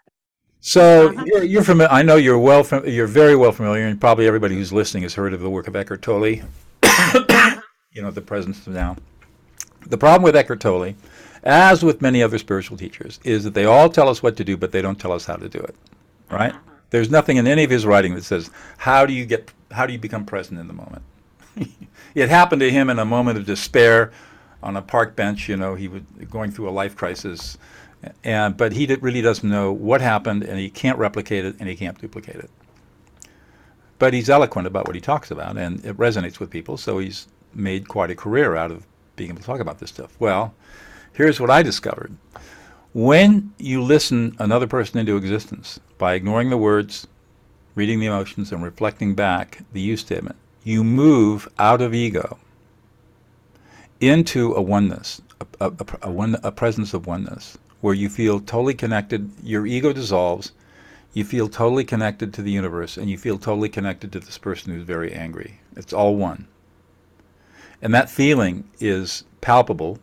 [0.61, 1.23] So Uh-huh.
[1.25, 1.91] you're, you're familiar.
[1.91, 2.63] I know you're well.
[2.63, 5.67] Fam- you're very well familiar, and probably everybody who's listening has heard of the work
[5.69, 6.25] of Eckhart Tolle.
[7.91, 8.95] you know the presence of now.
[9.87, 10.93] The problem with Eckhart Tolle,
[11.43, 14.57] as with many other spiritual teachers, is that they all tell us what to do,
[14.57, 15.75] but they don't tell us how to do it.
[16.29, 16.53] Right?
[16.53, 16.71] Uh-huh.
[16.89, 19.93] There's nothing in any of his writing that says how do you get how do
[19.93, 21.03] you become present in the moment.
[22.15, 24.11] it happened to him in a moment of despair
[24.63, 25.47] on a park bench.
[25.47, 27.57] You know, he was going through a life crisis,
[28.23, 31.69] and but he did, really doesn't know what happened, and he can't replicate it, and
[31.69, 32.49] he can't duplicate it.
[33.99, 36.77] But he's eloquent about what he talks about, and it resonates with people.
[36.77, 40.15] So he's made quite a career out of being able to talk about this stuff.
[40.19, 40.53] Well,
[41.19, 42.15] here's what I discovered:
[42.93, 47.07] when you listen another person into existence by ignoring the words,
[47.75, 52.39] reading the emotions, and reflecting back the you statement, you move out of ego
[53.99, 55.21] into a oneness,
[55.59, 59.29] a, a, a, one, a presence of oneness, where you feel totally connected.
[59.43, 60.53] Your ego dissolves.
[61.11, 64.71] You feel totally connected to the universe, and you feel totally connected to this person
[64.71, 65.59] who's very angry.
[65.75, 66.47] It's all one.
[67.81, 69.99] And that feeling is palpable,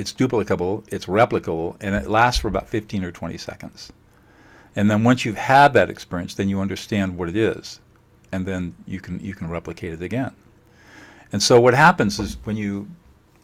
[0.00, 3.92] it's duplicable, it's replicable, and it lasts for about 15 or 20 seconds.
[4.76, 7.80] And then once you've had that experience, then you understand what it is,
[8.32, 10.32] and then you can you can replicate it again.
[11.32, 12.88] And so what happens is when you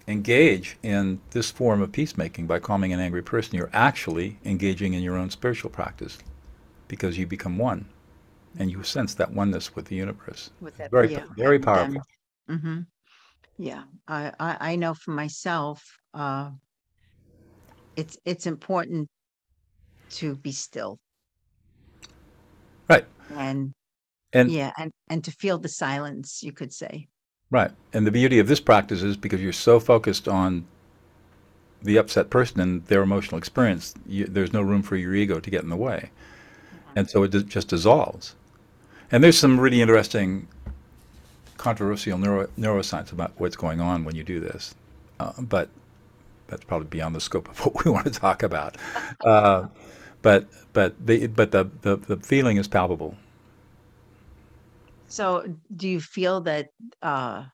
[0.09, 5.03] engage in this form of peacemaking by calming an angry person, you're actually engaging in
[5.03, 6.19] your own spiritual practice
[6.88, 7.87] because you become one
[8.59, 10.51] and you sense that oneness with the universe.
[10.61, 12.03] With that, Very, yeah, very powerful.
[12.49, 12.81] then- hmm
[13.59, 15.83] Yeah, I, I I know for myself,
[16.16, 16.50] uh,
[17.96, 19.09] it's it's important
[20.11, 20.98] to be still
[22.88, 23.05] Right.
[23.37, 23.72] and
[24.33, 27.09] And yeah, and and to feel the silence, you could say.
[27.50, 27.70] Right.
[27.92, 30.66] And the beauty of this practice is because you're so focused on
[31.83, 35.50] the upset person and their emotional experience, you, there's no room for your ego to
[35.50, 36.11] get in the way.
[36.96, 38.35] And so it just dissolves.
[39.12, 40.48] And there's some really interesting
[41.59, 44.74] controversial neuro, neuroscience about what's going on when you do this.
[45.20, 45.68] Uh, but
[46.48, 48.76] that's probably beyond the scope of what we want to talk about.
[49.24, 49.66] Uh,
[50.22, 53.16] but but the but the, the, the feeling is palpable.
[55.09, 56.68] So, do you feel that
[57.00, 57.44] uh,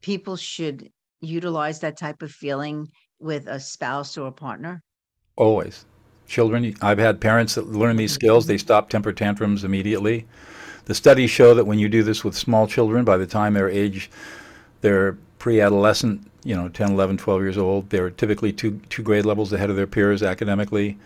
[0.00, 4.82] people should utilize that type of feeling with a spouse or a partner?
[5.36, 5.84] Always.
[6.26, 8.46] Children, I've had parents that learn these skills.
[8.46, 10.26] They stop temper tantrums immediately.
[10.86, 13.68] The studies show that when you do this with small children, by the time they're
[13.68, 14.10] age,
[14.80, 19.52] they're pre-adolescent, you know, 10, 11, 12 years old, they're typically two, two grade levels
[19.52, 20.96] ahead of their peers academically.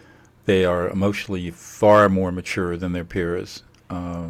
[0.44, 3.62] They are emotionally far more mature than their peers.
[3.88, 4.28] Uh,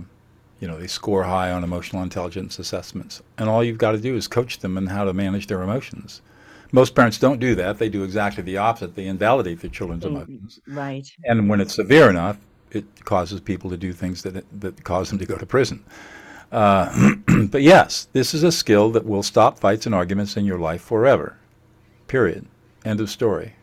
[0.61, 3.23] you know, they score high on emotional intelligence assessments.
[3.39, 6.23] And all you've got to do is coach them in how to manage their emotions.
[6.71, 7.79] Most parents don't do that.
[7.79, 8.95] They do exactly the opposite.
[8.95, 10.61] They invalidate their children's emotions.
[10.69, 11.11] Right.
[11.25, 12.39] And when it's severe enough,
[12.71, 15.83] it causes people to do things that, that cause them to go to prison.
[16.53, 17.15] Uh,
[17.51, 20.83] but yes, this is a skill that will stop fights and arguments in your life
[20.83, 21.37] forever.
[22.07, 22.47] Period.
[22.85, 23.55] End of story.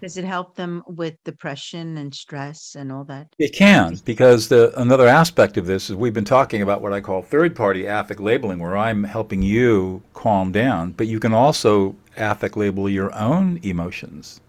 [0.00, 3.34] Does it help them with depression and stress and all that?
[3.38, 7.02] It can, because the another aspect of this is we've been talking about what I
[7.02, 12.56] call third-party affect labeling, where I'm helping you calm down, but you can also affect
[12.56, 14.40] label your own emotions.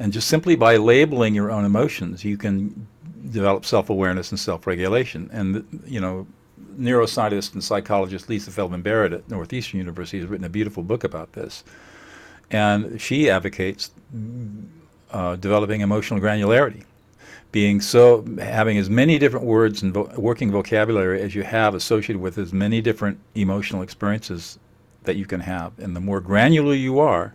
[0.00, 2.88] And just simply by labeling your own emotions, you can
[3.30, 5.30] develop self-awareness and self-regulation.
[5.32, 6.26] And you know,
[6.78, 11.32] neuroscientist and psychologist Lisa Feldman Barrett at Northeastern University has written a beautiful book about
[11.32, 11.64] this.
[12.50, 13.90] And she advocates
[15.10, 16.84] uh, developing emotional granularity,
[17.50, 22.20] being so having as many different words and vo- working vocabulary as you have associated
[22.20, 24.58] with as many different emotional experiences
[25.04, 25.78] that you can have.
[25.78, 27.34] And the more granular you are,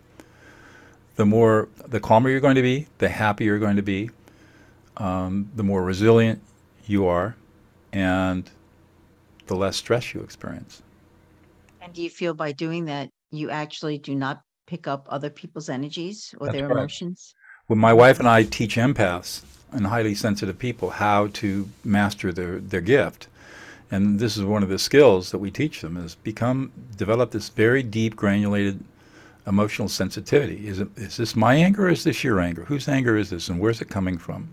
[1.16, 4.10] the more the calmer you're going to be, the happier you're going to be,
[4.98, 6.42] um, the more resilient
[6.86, 7.34] you are,
[7.92, 8.50] and
[9.46, 10.82] the less stress you experience.
[11.80, 15.68] And do you feel by doing that, you actually do not pick up other people's
[15.68, 16.78] energies or That's their right.
[16.78, 17.34] emotions?
[17.66, 22.58] When my wife and I teach empaths and highly sensitive people how to master their,
[22.58, 23.28] their gift,
[23.90, 27.48] and this is one of the skills that we teach them is become develop this
[27.48, 28.82] very deep granulated
[29.46, 30.68] emotional sensitivity.
[30.68, 32.64] Is it is this my anger or is this your anger?
[32.64, 34.50] Whose anger is this and where's it coming from?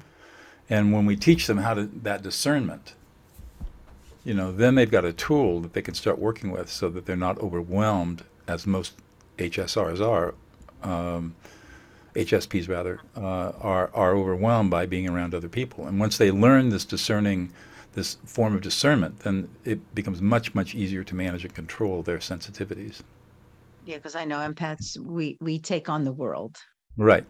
[0.69, 2.95] And when we teach them how to that discernment,
[4.23, 7.05] you know, then they've got a tool that they can start working with so that
[7.05, 8.93] they're not overwhelmed as most
[9.37, 10.33] HSRs are.
[10.81, 11.35] Um,
[12.15, 15.85] HSPs rather, uh, are, are overwhelmed by being around other people.
[15.85, 17.51] And once they learn this discerning,
[17.93, 22.19] this form of discernment, then it becomes much, much easier to manage and control their
[22.19, 23.01] sensitivities.
[23.85, 26.57] Yeah, because I know empaths, we we take on the world.
[26.97, 27.25] Right.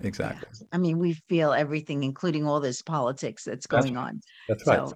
[0.00, 0.06] Yeah.
[0.06, 0.48] Exactly.
[0.72, 4.20] I mean, we feel everything, including all this politics that's That's going on.
[4.48, 4.88] That's right.
[4.88, 4.94] So,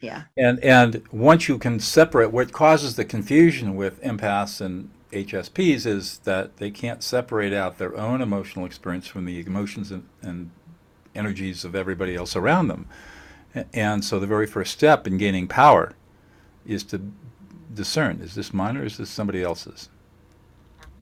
[0.00, 0.24] yeah.
[0.36, 6.18] And and once you can separate what causes the confusion with empaths and HSPs is
[6.18, 10.50] that they can't separate out their own emotional experience from the emotions and, and
[11.14, 12.86] energies of everybody else around them.
[13.72, 15.94] And so the very first step in gaining power
[16.66, 17.12] is to
[17.72, 19.88] discern is this mine or is this somebody else's?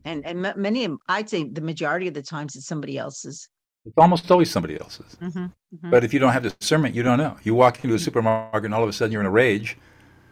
[0.05, 3.49] And and ma- many, I'd say the majority of the times it's somebody else's.
[3.85, 5.17] It's almost always somebody else's.
[5.21, 5.47] hmm
[5.91, 7.37] But if you don't have discernment, you don't know.
[7.43, 9.77] You walk into a supermarket and all of a sudden you're in a rage.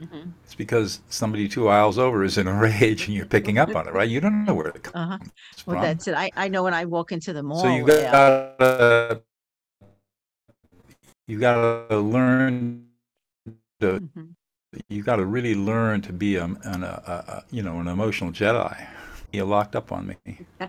[0.01, 3.75] hmm It's because somebody two aisles over is in a rage and you're picking up
[3.75, 4.09] on it, right?
[4.09, 5.19] You don't know where it comes Uh-huh.
[5.65, 5.73] from.
[5.73, 6.15] Well, that's it.
[6.15, 7.63] I, I know when I walk into the mall.
[7.63, 8.13] so you yeah.
[8.13, 9.23] gotta
[11.27, 12.87] you gotta learn
[13.81, 14.35] to Mhm.
[14.89, 18.87] you gotta really learn to be a, an, a, a you know an emotional Jedi.
[19.33, 20.39] You locked up on me.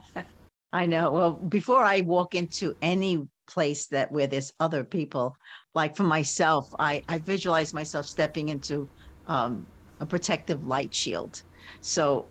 [0.73, 1.11] I know.
[1.11, 5.35] Well, before I walk into any place that where there's other people,
[5.73, 8.87] like for myself, I, I visualize myself stepping into
[9.27, 9.65] um,
[9.99, 11.41] a protective light shield.
[11.81, 12.27] So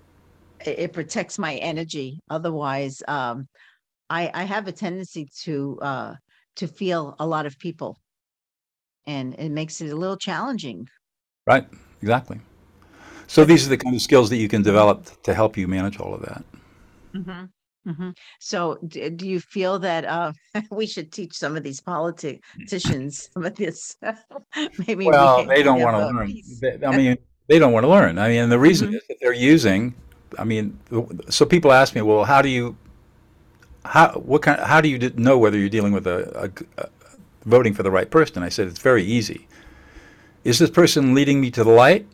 [0.65, 2.21] it, it protects my energy.
[2.31, 3.47] Otherwise, um,
[4.09, 6.15] I, I have a tendency to uh,
[6.57, 7.97] to feel a lot of people,
[9.07, 10.89] and it makes it a little challenging.
[11.47, 11.67] Right?
[12.03, 12.41] Exactly.
[13.31, 16.01] So these are the kind of skills that you can develop to help you manage
[16.01, 16.45] all of that.
[17.15, 17.93] Mm-hmm.
[17.93, 20.33] hmm So, do you feel that uh,
[20.73, 23.97] we should teach some of these politicians some of this?
[24.79, 26.27] Maybe we Well, can they don't want to learn.
[26.27, 28.19] piece- They- I mean, they don't want to learn.
[28.19, 28.97] I mean, the reason Mhm.
[28.97, 29.95] is that they're using.
[30.37, 30.77] I mean,
[31.29, 32.77] so people ask me, well, how do you,
[33.85, 36.67] how what kind, how do you d- know whether you're dealing with a, a g-
[36.79, 36.89] a-
[37.47, 38.43] voting for the right person?
[38.43, 39.47] I said it's very easy.
[40.43, 42.07] Is this person leading me to the light,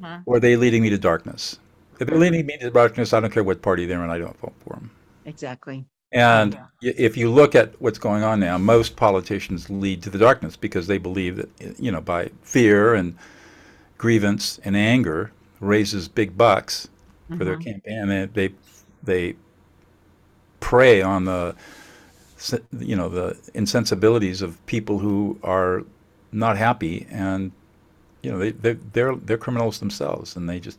[0.00, 0.22] Mhm.
[0.26, 1.58] or are they leading me to darkness?
[1.98, 4.10] If they're leading me to darkness, I don't care what party they're in.
[4.10, 4.90] I don't vote for them.
[5.26, 5.84] Exactly.
[6.12, 6.92] And Yeah.
[6.98, 10.86] if you look at what's going on now, most politicians lead to the darkness because
[10.86, 13.14] they believe that, you know, by fear and
[13.98, 16.88] grievance and anger raises big bucks
[17.36, 17.64] for their Mhm.
[17.64, 17.98] campaign.
[17.98, 18.54] And they, they,
[19.02, 19.36] they
[20.58, 21.54] prey on the,
[22.78, 25.84] you know, the insensibilities of people who are
[26.32, 27.52] not happy and,
[28.22, 30.78] you know, they, they're, they're, they're criminals themselves and they just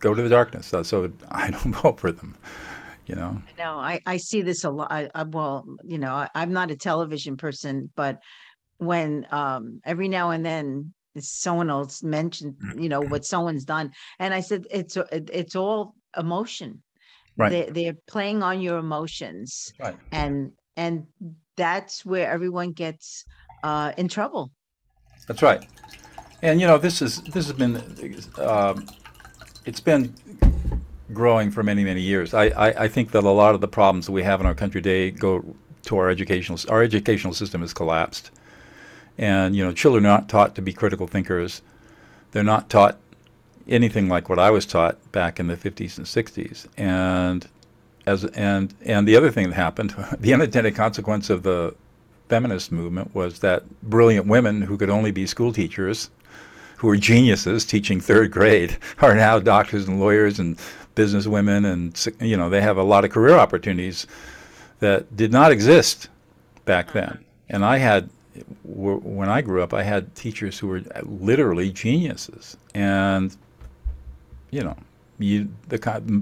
[0.00, 0.66] go to the darkness.
[0.66, 2.36] So, so I don't vote for them,
[3.06, 3.42] you know.
[3.58, 4.90] No, I, I see this a lot.
[4.90, 8.18] I, I, well, you know, I, I'm not a television person, but
[8.78, 13.90] when um, every now and then someone else mentioned, you know, what someone's done.
[14.20, 16.82] And I said, it's, it's all emotion.
[17.36, 17.50] Right.
[17.50, 19.96] They, they're playing on your emotions Right.
[20.12, 21.06] and, and
[21.56, 23.24] that's where everyone gets,
[23.64, 24.52] uh, in trouble.
[25.26, 25.66] That's right.
[26.42, 27.82] And you know, this is this has been
[28.38, 28.86] um,
[29.64, 30.14] it's been
[31.12, 32.34] growing for many many years.
[32.34, 34.54] I, I I think that a lot of the problems that we have in our
[34.54, 35.44] country today go
[35.82, 38.30] to our educational our educational system has collapsed.
[39.16, 41.62] And you know, children are not taught to be critical thinkers.
[42.30, 42.98] They're not taught
[43.66, 46.66] anything like what I was taught back in the 50s and 60s.
[46.76, 47.48] And
[48.06, 51.74] as and and the other thing that happened, the unintended consequence of the
[52.28, 56.10] feminist movement was that brilliant women who could only be school teachers,
[56.78, 60.56] who were geniuses teaching third grade, are now doctors and lawyers and
[60.94, 64.06] businesswomen, and you know they have a lot of career opportunities
[64.80, 66.08] that did not exist
[66.64, 67.00] back uh-huh.
[67.00, 67.24] then.
[67.50, 68.10] And I had,
[68.64, 73.36] when I grew up, I had teachers who were literally geniuses, and
[74.50, 74.76] you know,
[75.18, 75.78] you the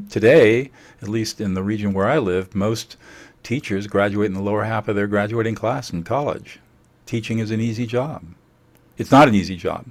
[0.09, 0.71] today,
[1.03, 2.97] at least in the region where I live, most
[3.43, 6.61] teachers graduate in the lower half of their graduating class in college.
[7.05, 8.25] Teaching is an easy job.
[8.97, 9.85] It's not an easy job.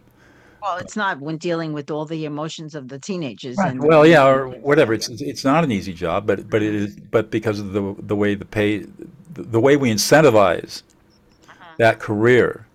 [0.66, 3.84] Well, it's not when dealing with all the emotions of the teenagers and.
[3.84, 4.94] Well, yeah, or whatever.
[4.94, 6.96] It's it's not an easy job, but but it is.
[6.96, 10.82] But because of the the way the pay, the, the way we incentivize
[11.48, 11.76] uh-huh.
[11.78, 12.66] that career,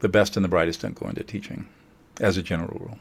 [0.00, 1.68] the best and the brightest don't go into teaching,
[2.20, 2.98] as a general rule.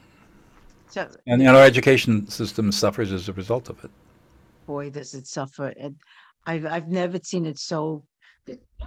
[0.89, 3.89] So, And, and our education system suffers as a result of it.
[4.67, 5.73] boy, does it suffer.
[5.79, 5.95] And
[6.45, 8.03] I've, I've never seen it so.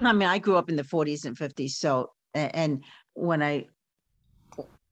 [0.00, 2.84] I mean, I grew up in the forties and fifties, so, and
[3.14, 3.66] when I,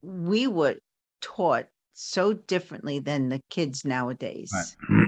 [0.05, 0.77] we were
[1.21, 4.77] taught so differently than the kids nowadays.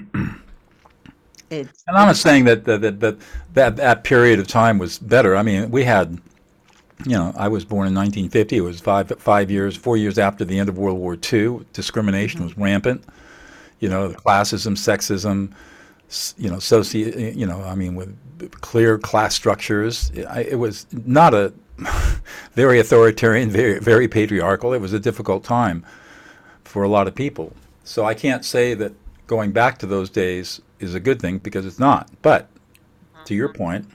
[1.49, 3.17] It's, And I'm not saying that that, that that
[3.55, 5.37] that that period of time was better.
[5.37, 6.19] I mean, we had,
[7.05, 8.57] you know, I was born in 1950.
[8.57, 11.65] It was five five years, four years after the end of World War II.
[11.73, 12.65] Discrimination was mm-hmm.
[12.65, 13.05] rampant.
[13.79, 15.53] You know, classism, sexism,
[16.37, 18.17] you know, soci, you know, I mean, with
[18.63, 20.11] clear class structures.
[20.29, 21.53] I, it was not a
[22.53, 24.73] very authoritarian, very very patriarchal.
[24.73, 25.85] It was a difficult time
[26.65, 27.53] for a lot of people.
[27.85, 28.93] So I can't say that
[29.27, 32.11] going back to those days is a good thing because it's not.
[32.23, 32.49] But
[33.27, 33.63] to your mm-hmm.
[33.63, 33.87] point,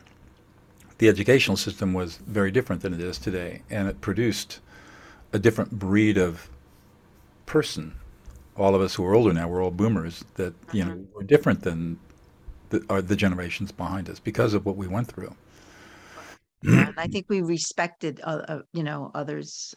[0.97, 4.59] the educational system was very different than it is today, and it produced
[5.33, 6.49] a different breed of
[7.45, 7.95] person.
[8.55, 10.23] All of us who are older now, we're all boomers.
[10.35, 11.13] That you know, mm-hmm.
[11.15, 11.99] we're different than
[12.69, 15.35] the, are the generations behind us because of what we went through.
[16.63, 19.73] And I think we respected, uh, uh, you know, others,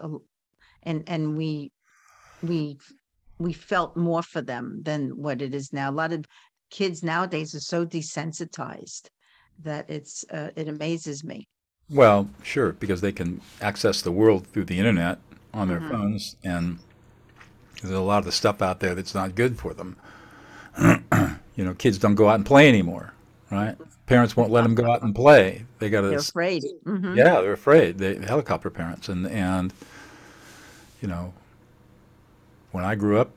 [0.82, 1.72] and, and we,
[2.42, 2.78] we,
[3.38, 5.90] we felt more for them than what it is now.
[5.90, 6.24] A lot of
[6.70, 9.08] kids nowadays are so desensitized
[9.62, 11.46] that it's, uh, it amazes me.
[11.90, 15.18] Well, sure, because they can access the world through the internet
[15.52, 16.78] on their phones, and
[17.82, 19.96] there's a lot of the stuff out there that's not good for them.
[21.56, 23.12] you know, kids don't go out and play anymore,
[23.50, 23.76] right?
[24.06, 25.64] Parents won't let them go out and play.
[25.78, 26.08] They got to.
[26.08, 26.62] They're afraid.
[26.84, 27.16] Mhm.
[27.16, 27.98] yeah, they're afraid.
[27.98, 29.72] They helicopter parents, and and
[31.00, 31.32] you know,
[32.72, 33.30] when I grew up,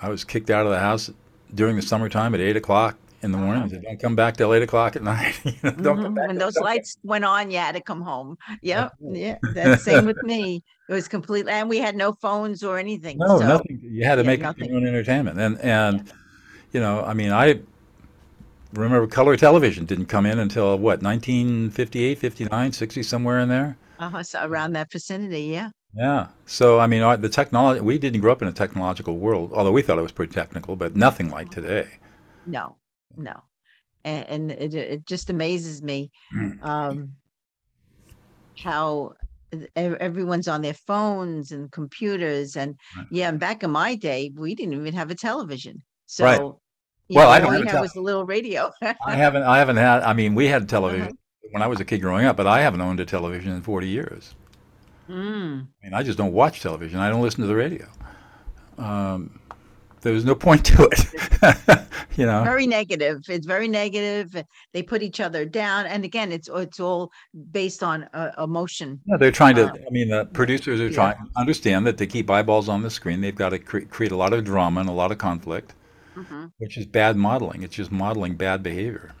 [0.00, 1.10] I was kicked out of the house
[1.54, 3.64] during the summertime at eight o'clock in the morning.
[3.64, 6.16] I said, "Don't come back till eight o'clock at night." you know, don't come Mhm.
[6.16, 6.28] back.
[6.28, 8.38] When those 7 lights went on, you had to come home.
[8.62, 10.62] Yep, yeah, that's same with me.
[10.88, 13.18] It was completely, and we had no phones or anything.
[13.18, 13.78] No, so, nothing.
[13.82, 14.68] You had to yeah, make nothing.
[14.70, 16.10] your own entertainment, and and
[16.72, 17.60] you know, I mean, I
[18.72, 23.76] remember color television didn't come in until what 1958, 59, 60, somewhere in there.
[23.98, 25.70] Uh-huh, so around that vicinity, yeah.
[25.94, 26.28] Yeah.
[26.46, 27.80] So I mean, our, the technology.
[27.80, 30.76] We didn't grow up in a technological world, although we thought it was pretty technical,
[30.76, 31.88] but nothing like today.
[32.46, 32.76] No,
[33.16, 33.42] no.
[34.04, 36.10] And, and it, it just amazes me
[36.62, 37.14] um,
[38.62, 39.12] how
[39.76, 42.56] everyone's on their phones and computers.
[42.56, 43.06] And Right.
[43.10, 45.82] yeah, and back in my day, we didn't even have a television.
[46.06, 46.52] So, Right.
[47.10, 48.70] Well, know, I don't we have a had was a little radio.
[48.82, 49.42] I haven't.
[49.42, 50.02] I haven't had.
[50.02, 51.48] I mean, we had television Uh-huh.
[51.52, 53.88] when I was a kid growing up, but I haven't owned a television in 40
[53.88, 54.34] years.
[55.08, 55.66] Mm.
[55.82, 57.00] I mean, I just don't watch television.
[57.00, 57.86] I don't listen to the radio.
[58.76, 59.40] Um,
[60.02, 61.86] there was no point to it.
[62.16, 62.44] you know.
[62.44, 63.22] very negative.
[63.28, 64.44] It's very negative.
[64.72, 67.10] They put each other down, and again, it's it's all
[67.52, 69.00] based on uh, emotion.
[69.06, 69.66] Yeah, they're trying to.
[69.66, 70.94] Uh, I mean, the producers are yeah.
[70.94, 74.12] trying to understand that to keep eyeballs on the screen, they've got to cre- create
[74.12, 75.74] a lot of drama and a lot of conflict,
[76.18, 76.52] Mhm.
[76.58, 77.62] which is bad modeling.
[77.62, 79.14] It's just modeling bad behavior.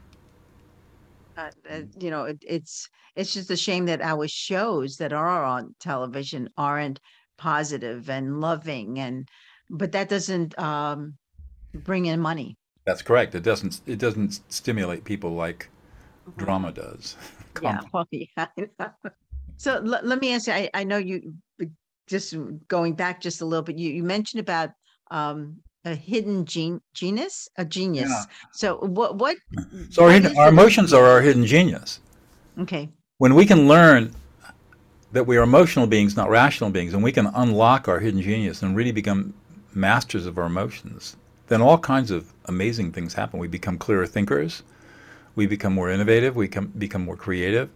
[1.36, 5.44] Uh, uh, you know, it, it's it's just a shame that our shows that are
[5.44, 6.98] on television aren't
[7.36, 9.28] positive and loving, and
[9.70, 11.16] but that doesn't um,
[11.74, 12.56] bring in money.
[12.86, 13.34] That's correct.
[13.34, 13.80] It doesn't.
[13.86, 15.68] It doesn't stimulate people like
[16.36, 17.16] drama does.
[17.60, 18.46] Yeah, well, yeah.
[19.56, 20.52] So let, let me ask you.
[20.52, 21.34] I, I know you
[22.06, 22.34] just
[22.68, 24.70] going back just a little bit, you, you mentioned about
[25.10, 28.10] um, a hidden gen- genius, a genius.
[28.10, 28.24] Yeah.
[28.52, 29.36] So what what?
[29.90, 32.00] So our, hidden, our emotions are our hidden genius.
[32.60, 32.90] Okay.
[33.18, 34.14] When we can learn
[35.12, 38.62] that we are emotional beings, not rational beings, and we can unlock our hidden genius
[38.62, 39.32] and really become
[39.74, 41.16] masters of our emotions,
[41.48, 43.40] then all kinds of amazing things happen.
[43.40, 44.62] We become clearer thinkers.
[45.34, 46.36] We become more innovative.
[46.36, 47.70] We come, become more creative.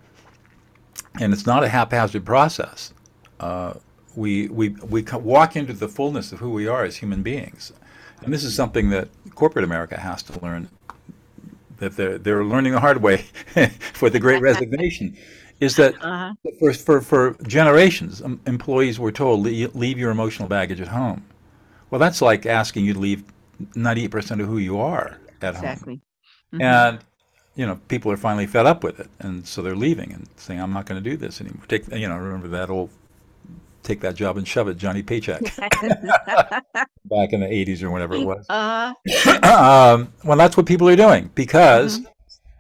[1.21, 2.93] And it's not a haphazard process.
[3.41, 3.75] Uh,
[4.15, 7.73] we we, we walk into the fullness of who we are as human beings.
[8.25, 10.69] And this is something that corporate America has to learn
[11.79, 13.19] that they're, they're learning the hard way
[13.95, 15.17] for the great resignation
[15.61, 16.35] is that Uh-huh.
[16.59, 21.25] for, for, for generations, um, employees were told, leave your emotional baggage at home.
[21.91, 23.25] Well, that's like asking you to leave
[23.75, 25.65] 98% of who you are at home.
[25.65, 26.01] Exactly.
[26.53, 26.63] Mhm.
[26.63, 26.99] And,
[27.55, 29.09] you know, people are finally fed up with it.
[29.21, 31.65] And so they're leaving and saying, I'm not going to do this anymore.
[31.69, 32.91] Take, you know, remember that old,
[33.83, 38.25] take that job and shove it, Johnny Paycheck, back in the 80s or whatever it
[38.25, 38.47] was.
[38.49, 38.93] uh,
[39.43, 42.01] um, well, that's what people are doing because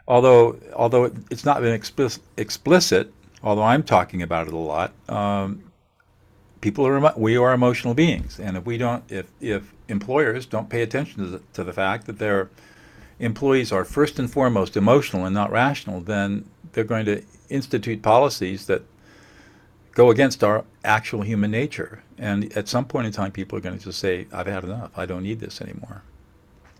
[0.08, 3.12] although although it, it's not been explicit, explicit,
[3.42, 5.72] although I'm talking about it a lot, um,
[6.60, 10.82] people are we are emotional beings, and if we don't, if if employers don't pay
[10.82, 12.50] attention to the, to the fact that their
[13.18, 18.66] employees are first and foremost emotional and not rational, then they're going to institute policies
[18.66, 18.82] that
[19.92, 22.02] go against our actual human nature.
[22.18, 24.90] And at some point in time, people are going to just say, "I've had enough.
[24.96, 26.02] I don't need this anymore."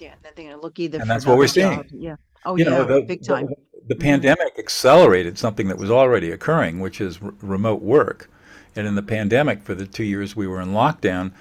[0.03, 0.99] yeah, they're gonna look either.
[0.99, 1.85] And that's what we're seeing.
[1.91, 2.17] Yeah.
[2.45, 3.47] Oh you yeah, know, the, big time.
[3.47, 3.57] the,
[3.89, 8.29] the pandemic accelerated something that was already occurring, which is r- remote work.
[8.75, 11.33] And in the pandemic, for the two years we were in lockdown,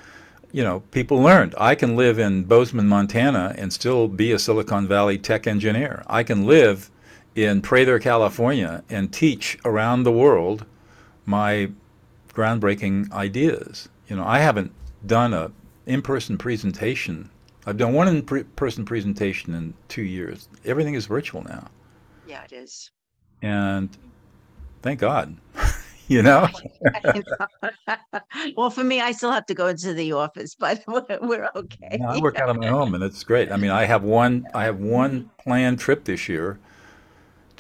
[0.52, 4.88] you know, people learned I can live in Bozeman, Montana, and still be a Silicon
[4.88, 6.04] Valley tech engineer.
[6.08, 6.92] I can live
[7.34, 10.66] in Prather, California, and teach around the world
[11.26, 11.72] my
[12.34, 13.90] groundbreaking ideas.
[14.08, 14.72] You know, I haven't
[15.06, 15.52] done a
[15.86, 17.30] in-person presentation.
[17.66, 20.48] I've done one in-person presentation in two years.
[20.66, 21.68] Everything is virtual now,
[22.28, 22.92] Yeah, it is.
[23.42, 23.90] and
[24.82, 25.38] thank God.
[26.08, 26.48] you know,
[28.58, 31.98] well, for me, I still have to go into the office, but we're, we're okay.
[32.00, 33.52] No, I work out of my home, and it's great.
[33.52, 34.48] I mean, I have one.
[34.54, 36.60] I have one planned trip this year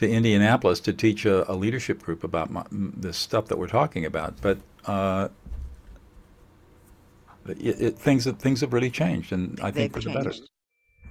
[0.02, 4.06] to Indianapolis to teach a, a leadership group about my, this stuff that we're talking
[4.06, 4.34] about.
[4.42, 5.30] But uh,
[7.48, 10.34] it, it, things have things have really changed, and I think They've for the better.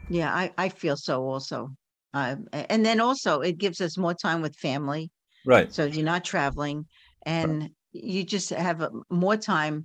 [0.09, 1.71] Yeah, I, I feel so also.
[2.13, 5.11] Um, and then also it gives us more time with family.
[5.47, 5.73] Right.
[5.73, 6.87] So you're not traveling
[7.25, 9.85] and you just have a, more time,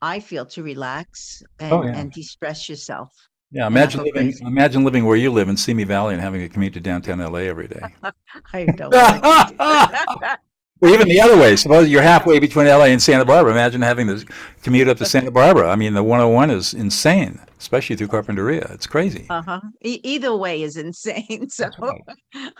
[0.00, 1.96] I feel, to relax and, Oh, yeah.
[1.96, 3.10] and de-stress yourself.
[3.54, 3.68] Yeah.
[3.68, 4.12] Imagine living.
[4.12, 4.44] crazy.
[4.44, 7.40] Imagine living where you live in Simi Valley and having to commute to downtown LA
[7.40, 7.82] every day.
[8.52, 8.92] I don't
[10.80, 10.94] wanna do that.
[10.94, 11.56] Well, even the other way.
[11.56, 13.52] Suppose you're halfway between LA and Santa Barbara.
[13.52, 14.26] Imagine having to
[14.62, 15.68] commute up to Santa Barbara.
[15.70, 18.70] I mean, the 101 is insane, especially through Carpinteria.
[18.72, 19.26] It's crazy.
[19.30, 19.60] Uh-huh.
[19.82, 21.48] E- either way is insane.
[21.48, 22.00] So right.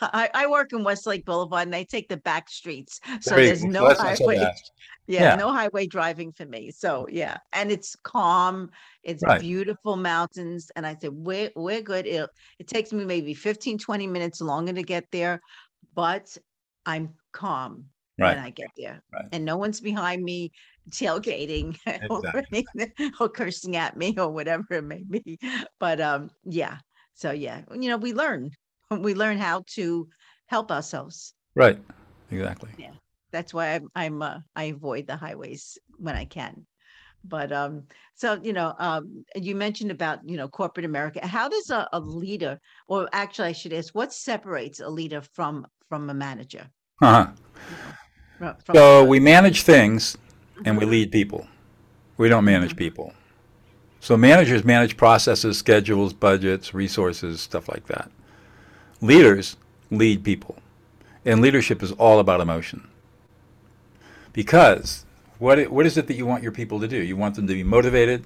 [0.00, 3.00] I, I work in Westlake Boulevard and I take the back streets.
[3.20, 4.52] So There there's no So that's so highway.
[5.06, 5.34] Yeah, Yeah.
[5.36, 6.70] no highway driving for me.
[6.70, 8.70] So yeah, and it's calm.
[9.02, 9.38] It's Right.
[9.38, 10.70] beautiful mountains.
[10.76, 12.06] And I said, we're we're good.
[12.06, 15.42] It it takes me maybe 15, 20 minutes longer to get there,
[15.94, 16.34] but
[16.86, 17.84] I'm calm
[18.18, 18.36] Right.
[18.36, 19.02] when I get there.
[19.12, 19.26] Right.
[19.32, 20.52] And no one's behind me
[20.90, 21.76] tailgating
[22.10, 22.66] or, Exactly.
[23.20, 25.38] or cursing at me or whatever it may be.
[25.80, 26.78] But um yeah.
[27.14, 28.50] So yeah, you know, we learn.
[28.90, 30.08] We learn how to
[30.46, 31.78] help ourselves Right.
[32.30, 32.70] Exactly.
[32.76, 32.92] Yeah.
[33.32, 36.66] That's why I'm, I'm uh, I avoid the highways when I can.
[37.24, 37.84] But um,
[38.14, 41.26] so you know, um, you mentioned about you know corporate America.
[41.26, 45.66] How does a, a leader, or actually, I should ask, what separates a leader from
[45.88, 46.68] from a manager?
[47.00, 47.26] Uh-huh.
[47.26, 47.92] Fro-
[48.74, 50.16] So we manage things
[50.64, 50.90] and we Mhm.
[50.90, 51.46] lead people.
[52.16, 53.12] We don't manage people.
[54.00, 58.10] So managers manage processes, schedules, budgets, resources, stuff like that.
[59.00, 59.56] Leaders
[59.90, 60.56] lead people.
[61.24, 62.86] And leadership is all about emotion.
[64.32, 65.04] Because
[65.38, 66.98] what, what is it that you want your people to do?
[66.98, 68.24] You want them to be motivated.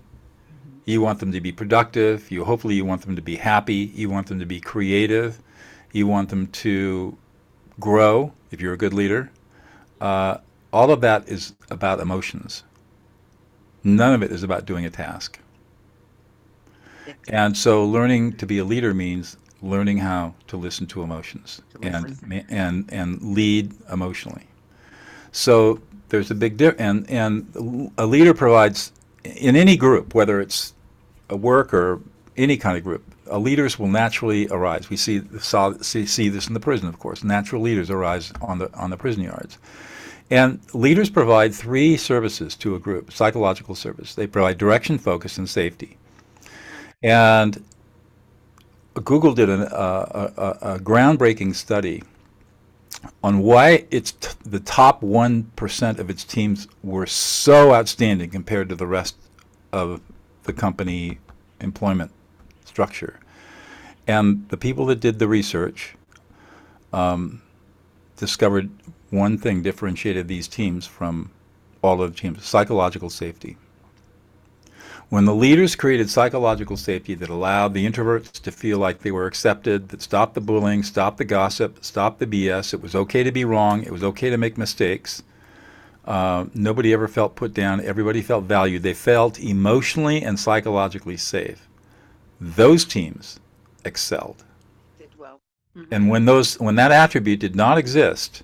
[0.84, 2.30] You want them to be productive.
[2.30, 3.92] You hopefully you want them to be happy.
[3.94, 5.38] You want them to be creative.
[5.92, 7.16] You want them to
[7.78, 9.30] grow if you're a good leader.
[10.00, 10.38] Uh,
[10.72, 12.64] all of that is about emotions.
[13.84, 15.38] None of it is about doing a task.
[17.28, 22.44] And so learning to be a leader means learning how to listen to emotions and
[22.48, 24.46] and and lead emotionally.
[25.32, 25.80] So
[26.10, 28.92] there's a big difference, and and a leader provides
[29.24, 30.74] in any group, whether it's
[31.30, 32.00] a work or
[32.36, 34.90] any kind of group, uh, leaders will naturally arise.
[34.90, 37.24] We see, saw, see see this in the prison, of course.
[37.24, 39.58] Natural leaders arise on the on the prison yards,
[40.30, 44.14] And leaders provide three services to a group psychological service.
[44.14, 45.96] They provide direction, focus, and safety.
[47.02, 47.62] And
[49.04, 52.02] Google did an, uh, a, a, groundbreaking study
[53.22, 58.74] on why it's t- the top 1% of its teams were so outstanding compared to
[58.74, 59.16] the rest
[59.72, 60.00] of
[60.44, 61.18] the company
[61.60, 62.10] employment
[62.78, 63.18] structure.
[64.06, 65.96] And the people that did the research
[66.92, 67.42] um,
[68.16, 68.70] discovered
[69.10, 71.32] one thing differentiated these teams from
[71.82, 73.56] all of the teams psychological safety.
[75.08, 79.26] When the leaders created psychological safety that allowed the introverts to feel like they were
[79.26, 83.32] accepted, that stopped the bullying, stopped the gossip, stopped the BS, it was okay to
[83.32, 85.24] be wrong, it was okay to make mistakes.
[86.04, 87.80] Uh, nobody ever felt put down.
[87.80, 88.84] Everybody felt valued.
[88.84, 91.67] They felt emotionally and psychologically safe.
[92.40, 93.40] Those teams
[93.84, 94.44] excelled.
[94.98, 95.40] Did well.
[95.76, 95.94] Mm-hmm.
[95.94, 98.42] And when those when that attribute did not exist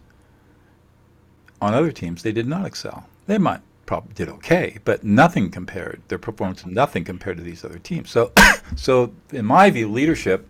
[1.61, 3.09] on other teams, they did not excel.
[3.27, 7.79] They might probably did okay, but nothing compared their performance nothing compared to these other
[7.79, 8.11] teams.
[8.11, 8.33] So
[8.77, 10.49] so in my view, leadership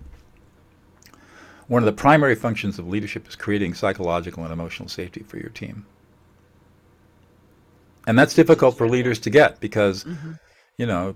[1.66, 5.48] one of the primary functions of leadership is creating psychological and emotional safety for your
[5.48, 5.86] team.
[8.06, 10.32] And that's difficult for leaders to get because mm-hmm.
[10.76, 11.14] you know,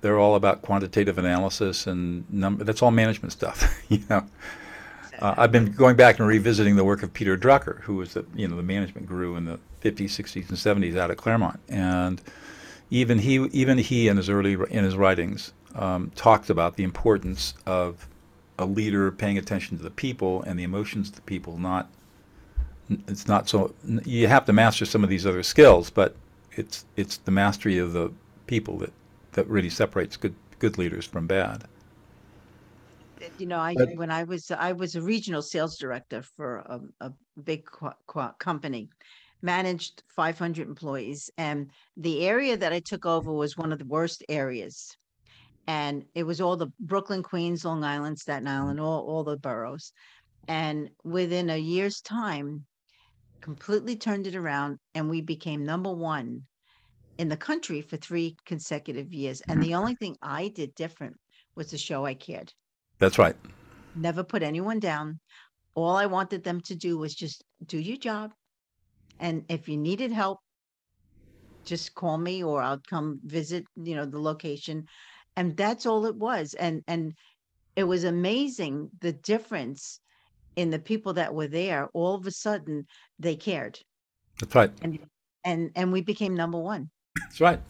[0.00, 2.64] they're all about quantitative analysis and number.
[2.64, 4.24] That's all management stuff, you know.
[5.20, 8.24] Uh, I've been going back and revisiting the work of Peter Drucker, who was the
[8.34, 12.20] you know the management guru in the 50s, 60s, and 70s out of Claremont, and
[12.90, 17.54] even he even he in his early in his writings um, talked about the importance
[17.66, 18.08] of
[18.58, 21.58] a leader paying attention to the people and the emotions of the people.
[21.58, 21.90] Not
[23.06, 23.74] it's not so
[24.04, 26.14] you have to master some of these other skills, but
[26.52, 28.12] it's it's the mastery of the
[28.46, 28.92] people that
[29.32, 31.64] that really separates good good leaders from bad.
[33.38, 36.80] You know, I but, when I was I was a regional sales director for a,
[37.00, 37.12] a
[37.42, 37.68] big
[38.38, 38.88] company,
[39.42, 44.24] managed 500 employees, and the area that I took over was one of the worst
[44.28, 44.96] areas,
[45.66, 49.92] and it was all the Brooklyn, Queens, Long Island, Staten Island, all all the boroughs,
[50.46, 52.64] and within a year's time,
[53.40, 56.42] completely turned it around, and we became number one
[57.18, 59.42] in the country for three consecutive years.
[59.48, 61.16] And the only thing I did different
[61.56, 62.52] was to show I cared.
[62.98, 63.36] That's right.
[63.96, 65.18] Never put anyone down.
[65.74, 68.32] All I wanted them to do was just do your job.
[69.20, 70.38] And if you needed help,
[71.64, 74.86] just call me or I'll come visit, you know, the location.
[75.36, 76.54] And that's all it was.
[76.54, 77.12] And and
[77.76, 80.00] it was amazing the difference
[80.56, 81.88] in the people that were there.
[81.94, 82.86] All of a sudden
[83.18, 83.78] they cared.
[84.40, 84.72] That's right.
[84.82, 84.98] And
[85.44, 86.90] and and we became number one.
[87.20, 87.60] That's right.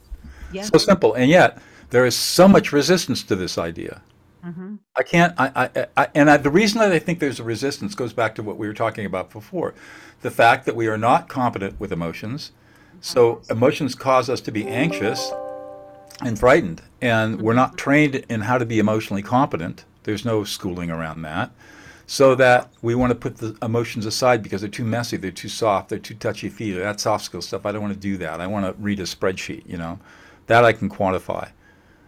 [0.53, 0.63] Yeah.
[0.63, 1.15] So simple.
[1.15, 1.59] And yet,
[1.91, 4.03] there is so much resistance to this idea.
[4.45, 4.77] Mm-hmm.
[4.97, 7.95] I can't, I, I, I and I, the reason that I think there's a resistance
[7.95, 9.75] goes back to what we were talking about before.
[10.23, 12.53] The fact that we are not competent with emotions.
[13.01, 15.31] So emotions cause us to be anxious
[16.21, 19.85] and frightened, and we're not trained in how to be emotionally competent.
[20.03, 21.53] There's no schooling around that
[22.11, 25.51] so that we want to put the emotions aside because they're too messy, they're too
[25.51, 26.81] soft, they're too touchy feely.
[26.81, 28.41] That soft skill stuff, I don't want to do that.
[28.41, 30.01] I want to read a spreadsheet, you know.
[30.47, 31.51] That I can quantify.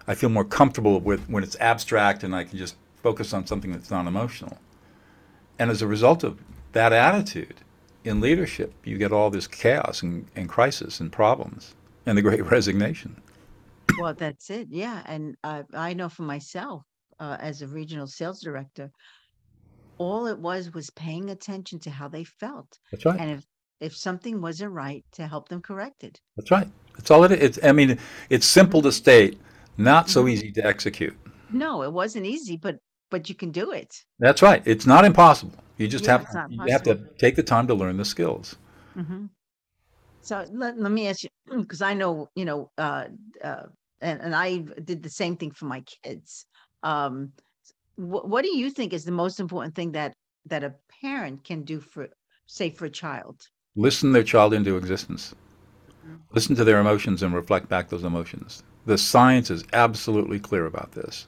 [0.07, 3.73] I feel more comfortable with when it's abstract and I can just focus on something
[3.73, 4.57] that's non emotional.
[5.59, 6.41] And as a result of
[6.73, 7.57] that attitude
[8.03, 11.75] in leadership, you get all this chaos and, and crisis and problems
[12.07, 13.21] and the great resignation.
[13.99, 14.69] Well, that's it.
[14.71, 15.03] Yeah.
[15.05, 16.85] And uh, I know for myself,
[17.19, 18.91] uh, as a regional sales director,
[20.01, 22.79] all it was was paying attention to how they felt.
[22.91, 23.21] That's right.
[23.21, 23.45] And if
[23.81, 26.21] if something wasn't right, to help them correct it.
[26.37, 26.69] That's right.
[26.95, 27.41] That's all it is.
[27.41, 27.99] It's, I mean,
[28.29, 29.39] it's simple to state,
[29.79, 30.31] not so mm-hmm.
[30.31, 31.17] easy to execute.
[31.51, 32.79] No, it wasn't easy, but
[33.11, 33.95] but you can do it.
[34.19, 34.63] That's right.
[34.65, 35.59] It's not impossible.
[35.77, 38.57] You just yeah, have you have to take the time to learn the skills.
[38.97, 39.27] Mm-hmm.
[40.23, 41.31] So let, let me ask you,
[41.61, 43.05] because I know you know, uh,
[43.45, 43.67] uh,
[44.01, 46.47] and and I did the same thing for my kids.
[46.83, 47.33] Um,
[48.01, 50.15] what, what do you think is the most important thing that
[50.47, 52.09] that a parent can do for
[52.47, 53.49] say for a child?
[53.77, 55.35] Listen their child into existence.
[56.03, 56.17] Mm-hmm.
[56.33, 58.63] listen to their emotions and reflect back those emotions.
[58.87, 61.27] The science is absolutely clear about this.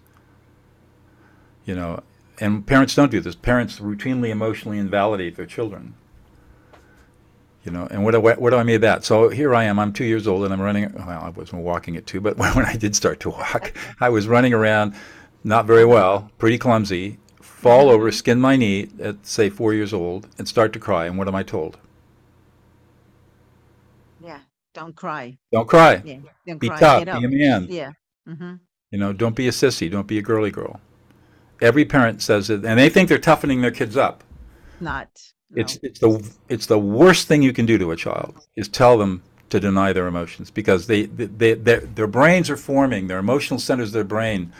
[1.67, 2.03] You know
[2.41, 3.35] and parents don't do this.
[3.35, 5.95] Parents routinely emotionally invalidate their children.
[7.65, 9.05] You know and what do I, what do I mean by that?
[9.05, 11.99] So here I am I'm two years old and I'm running well I wasn't walking
[11.99, 14.95] at two but when I did start to walk I was running around
[15.45, 20.29] not very well, pretty clumsy, fall over, skin my knee at say four years old,
[20.39, 21.07] and start to cry.
[21.07, 21.79] And what am I told?
[24.21, 24.41] Yeah,
[24.75, 25.39] don't cry.
[25.53, 26.03] Don't cry.
[26.05, 26.79] Yeah, don't be cry.
[26.79, 27.05] tough.
[27.05, 27.67] Be a man.
[27.69, 27.93] Yeah.
[28.29, 28.55] Mm-hmm.
[28.91, 29.91] You know, don't be a sissy.
[29.91, 30.81] Don't be a girly girl.
[31.61, 34.25] Every parent says it, and they think they're toughening their kids up.
[34.81, 35.09] Not.
[35.55, 38.97] It's it's the it's the worst thing you can do to a child is tell
[38.97, 43.19] them to deny their emotions because they, they, they their, their brains are forming, their
[43.19, 44.51] emotional centers of their brain,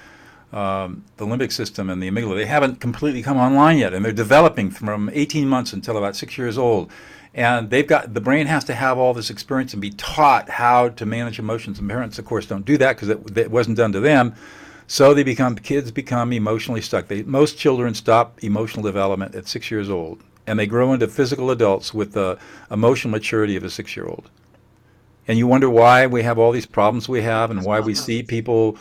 [0.53, 4.13] um, the limbic system and the amygdala, they haven't completely come online yet, and they're
[4.13, 6.91] developing from 18 months until about six years old.
[7.35, 10.91] And they've got the brain has to have all this experience and be taught how
[10.91, 11.79] to manage emotions.
[11.79, 14.35] And parents, of course, don't do that because it, it wasn't done to them.
[14.87, 17.09] So they become kids become emotionally stuck.
[17.09, 21.51] They, most children stop emotional development at six years old, and they grow into physical
[21.51, 22.39] adults with the
[22.71, 24.31] emotional maturity of a six-year-old.
[25.27, 28.23] And you wonder why we have all these problems we have, and why we see
[28.23, 28.77] people.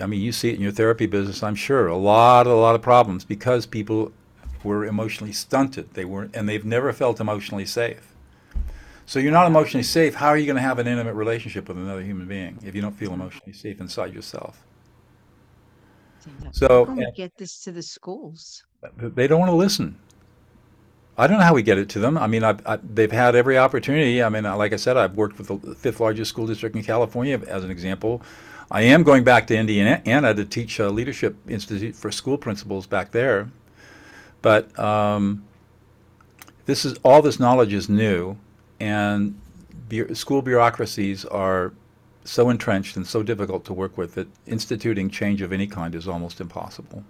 [0.00, 1.86] I mean, you see it in your therapy business, I'm sure.
[1.86, 4.12] A lot, a lot of problems because people
[4.64, 5.94] were emotionally stunted.
[5.94, 8.14] They weren't, and they've never felt emotionally safe.
[9.06, 10.14] So you're not emotionally safe.
[10.14, 12.82] How are you going to have an intimate relationship with another human being if you
[12.82, 14.64] don't feel emotionally safe inside yourself?
[16.52, 18.64] So How can we get this to the schools?
[18.96, 19.98] They don't want to listen.
[21.16, 22.16] I don't know how we get it to them.
[22.16, 24.22] I mean, I've, I, they've had every opportunity.
[24.22, 27.40] I mean, like I said, I've worked with the fifth largest school district in California
[27.48, 28.22] as an example.
[28.70, 33.12] I am going back to Indiana to teach a leadership institute for school principals back
[33.12, 33.50] there.
[34.42, 35.44] But um,
[36.66, 38.36] this is all this knowledge is new,
[38.78, 39.40] and
[39.88, 41.72] bu- school bureaucracies are
[42.24, 46.06] so entrenched and so difficult to work with that instituting change of any kind is
[46.06, 47.02] almost impossible.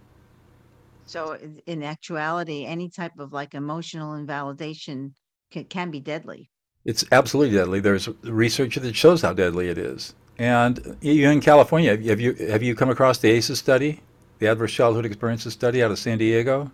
[1.07, 1.37] So
[1.67, 5.15] in actuality, any type of like emotional invalidation
[5.51, 6.51] can, can be deadly.
[6.85, 7.81] It's absolutely deadly.
[7.81, 10.15] There's research that shows how deadly it is.
[10.39, 14.01] And you in California, have you have you come across the ACEs study,
[14.39, 16.71] the Adverse Childhood Experiences study out of San Diego?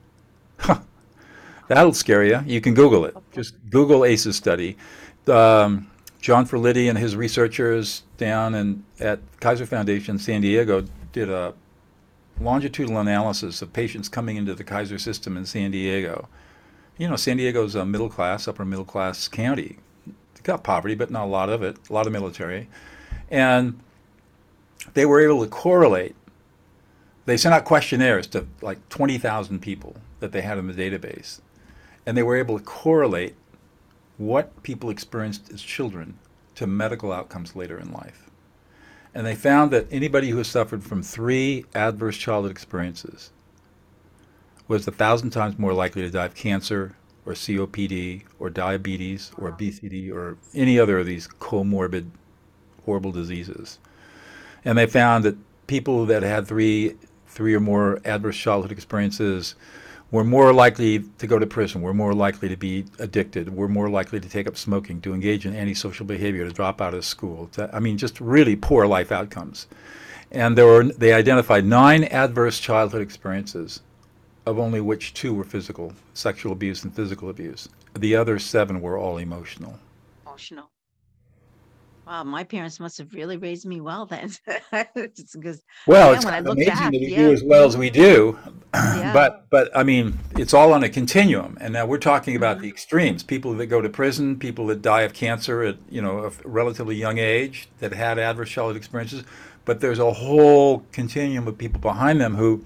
[1.69, 2.41] That'll scare you.
[2.45, 3.17] You can Google it.
[3.33, 4.77] Just Google ACEs study.
[5.27, 5.91] Um,
[6.21, 11.55] John Felitti and his researchers down in, at Kaiser Foundation San Diego did a
[12.41, 16.29] longitudinal analysis of patients coming into the Kaiser system in San Diego.
[16.99, 19.79] You know, San Diego's a middle class, upper middle class county.
[20.33, 22.69] It's got poverty, but not a lot of it, a lot of military.
[23.35, 23.81] And
[24.93, 26.15] they were able to correlate.
[27.27, 31.41] They sent out questionnaires to like 20,000 people that they had in the database.
[32.07, 33.35] And they were able to correlate
[34.19, 36.17] what people experienced as children
[36.55, 38.31] to medical outcomes later in life.
[39.13, 43.33] And they found that anybody who has suffered from three adverse childhood experiences
[44.69, 46.95] was a thousand times more likely to die of cancer
[47.27, 52.11] or COPD or diabetes or obesity or any other of these comorbid
[52.85, 53.79] horrible diseases.
[54.65, 59.57] And they found that people that had three three or more adverse childhood experiences
[60.15, 61.83] we're more likely to go to prison.
[61.83, 63.49] We're more likely to be addicted.
[63.49, 66.95] We're more likely to take up smoking, to engage in antisocial behavior, to drop out
[66.95, 67.49] of school.
[67.55, 69.67] To, I mean, just really poor life outcomes.
[70.31, 73.81] And there were they identified nine adverse childhood experiences,
[74.47, 77.69] of only which two were physical, sexual abuse and physical abuse.
[77.99, 79.81] The other seven were all emotional.
[80.25, 80.71] Emotional.
[82.07, 84.31] Wow, my parents must have really raised me well then.
[84.95, 87.17] because well, it's when amazing back, that we yeah.
[87.17, 88.39] do as well as we do.
[88.75, 89.13] Yeah.
[89.13, 91.57] But but I mean, it's all on a continuum.
[91.61, 92.73] And now we're talking about the mm-hmm.
[92.73, 96.33] extremes: people that go to prison, people that die of cancer at you know a
[96.45, 99.23] relatively young age that had adverse childhood experiences.
[99.65, 102.65] But there's a whole continuum of people behind them who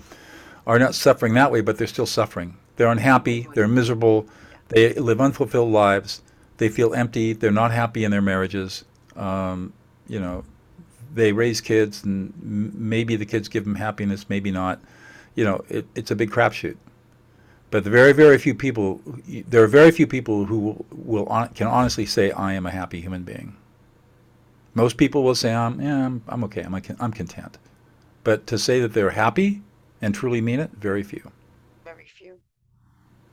[0.66, 2.57] are not suffering that way, but they're still suffering.
[2.76, 3.47] They're unhappy.
[3.47, 4.26] Oh, they're miserable.
[4.68, 6.22] They live unfulfilled lives.
[6.57, 7.34] They feel empty.
[7.34, 8.84] They're not happy in their marriages
[9.19, 9.73] um,
[10.07, 10.45] you know,
[11.14, 14.81] they raise kids, and maybe the kids give them happiness, maybe not.
[15.35, 16.77] You know, it, it's a big crapshoot.
[17.71, 21.49] But the very, very few people, there are very few people who will, will on,
[21.51, 23.57] can honestly say, "I am a happy human being."
[24.75, 26.62] Most people will say, "I'm, yeah, I'm, I'm okay.
[26.62, 27.59] I'm, I'm content."
[28.25, 29.62] But to say that they're happy
[30.01, 31.31] and truly mean it, very few.
[31.85, 32.39] Very few.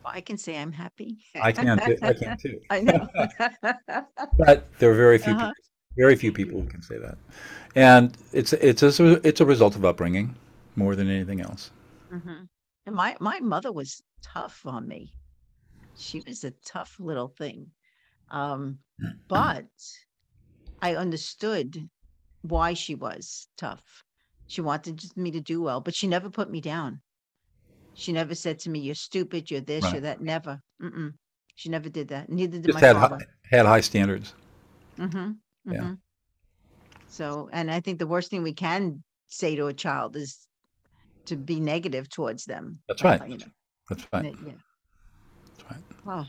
[0.04, 1.18] Well, I can say I'm happy.
[1.42, 1.78] I can.
[1.80, 1.98] Too.
[2.02, 2.62] I can too.
[2.70, 3.08] I know.
[4.38, 5.48] but there are very few uh-huh.
[5.48, 5.64] people
[5.98, 7.18] very few people who can say that,
[7.76, 10.36] and it's it's a, it's a result of upbringing
[10.76, 11.72] more than anything else.
[12.12, 12.43] Mm-hmm.
[12.86, 15.12] And my my mother was tough on me.
[15.98, 17.68] She was a tough little thing,
[18.30, 18.80] um,
[19.28, 19.66] but
[20.82, 21.89] I understood
[22.41, 24.04] why she was tough.
[24.48, 27.02] She wanted me to do well, but she never put me down.
[27.93, 29.50] She never said to me, "You're stupid.
[29.50, 29.84] You're this.
[29.84, 29.93] Right.
[29.93, 30.60] You're that." Never.
[30.82, 31.14] Mm-mm.
[31.56, 32.30] She never did that.
[32.30, 33.16] Neither did Just my had father.
[33.16, 34.34] High, had high standards.
[35.00, 35.32] Mm-hmm.
[35.70, 35.82] Yeah.
[35.82, 35.97] Mhm.
[37.07, 40.47] So, and I think the worst thing we can say to a child is
[41.26, 42.80] to be negative towards them.
[42.88, 43.28] That's right.
[43.30, 43.45] you know,
[43.89, 44.36] That's right.
[44.45, 44.53] yeah.
[45.57, 45.82] That's right.
[46.05, 46.26] Wow.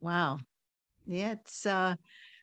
[0.00, 0.38] Wow.
[1.06, 1.94] Yeah, it's uh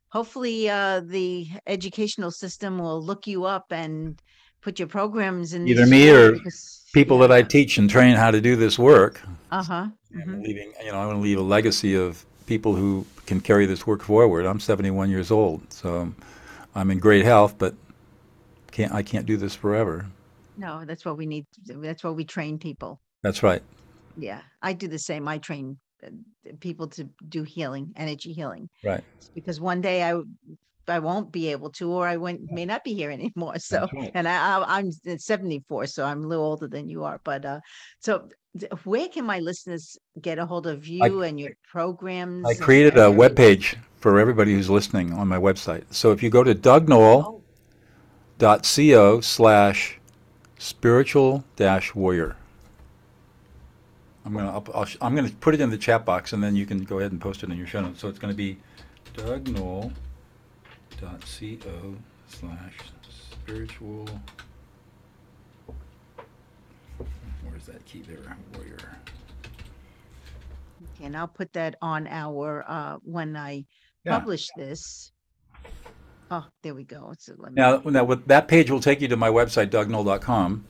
[0.10, 4.22] hopefully uh the educational system will look you up and
[4.62, 7.90] put your programs in Either these me schools or because- people that I teach and
[7.90, 9.22] train how to do this work.
[9.52, 9.88] Uh-huh.
[10.16, 13.66] I'm leaving, you know, I want to leave a legacy of people who can carry
[13.68, 14.46] this work forward.
[14.46, 16.12] I'm 71 years old, so
[16.74, 17.76] I'm in great health, but
[18.72, 20.08] can't I can't do this forever.
[20.58, 21.46] No, that's what we need.
[21.54, 21.82] to do.
[21.82, 23.00] That's what we train people.
[23.22, 23.62] That's right.
[24.18, 25.28] Yeah, I do the same.
[25.28, 26.10] I train uh,
[26.60, 29.04] people to do healing, energy healing, Right.
[29.36, 30.20] because one day I
[30.90, 33.60] I won't be able to, or I won't, may not be here anymore.
[33.60, 34.12] So, right.
[34.14, 37.20] and I, I I'm 74, so I'm a little older than you are.
[37.24, 37.60] But uh,
[38.00, 38.30] so
[38.84, 42.48] where can my listeners get a hold of you and your programs?
[42.48, 45.84] I created a web page for everybody who's listening on my website.
[45.92, 47.44] So if you go to dougnoll.co
[48.40, 50.00] Oh, slash
[50.58, 52.36] spiritual dash warrior.
[54.26, 56.84] I'm gonna I'll, I'm gonna put it in the chat box and then you can
[56.84, 58.00] go ahead and post it in your show notes.
[58.02, 58.58] So it's gonna be
[61.00, 61.96] dougnoll.co
[62.28, 62.74] slash
[63.32, 64.06] spiritual.
[67.44, 68.38] Where's that key there?
[68.54, 68.98] Warrior.
[70.96, 73.66] Okay, and I'll put that on our uh when I
[74.04, 74.20] Yeah.
[74.20, 75.12] publish this.
[76.30, 77.14] Oh, there we go.
[77.18, 77.62] So let me.
[77.62, 80.66] Now, now with, that page will take you to my website, dougnoll.com.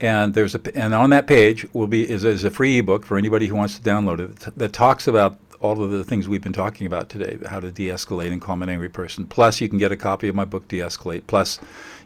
[0.00, 3.04] And there's a, p- and on that page will be, is, is a free ebook
[3.04, 6.42] for anybody who wants to download it that talks about all of the things we've
[6.42, 9.24] been talking about today, how to de-escalate and calm an angry person.
[9.24, 11.26] Plus, you can get a copy of my book, De-Escalate.
[11.26, 11.58] Plus,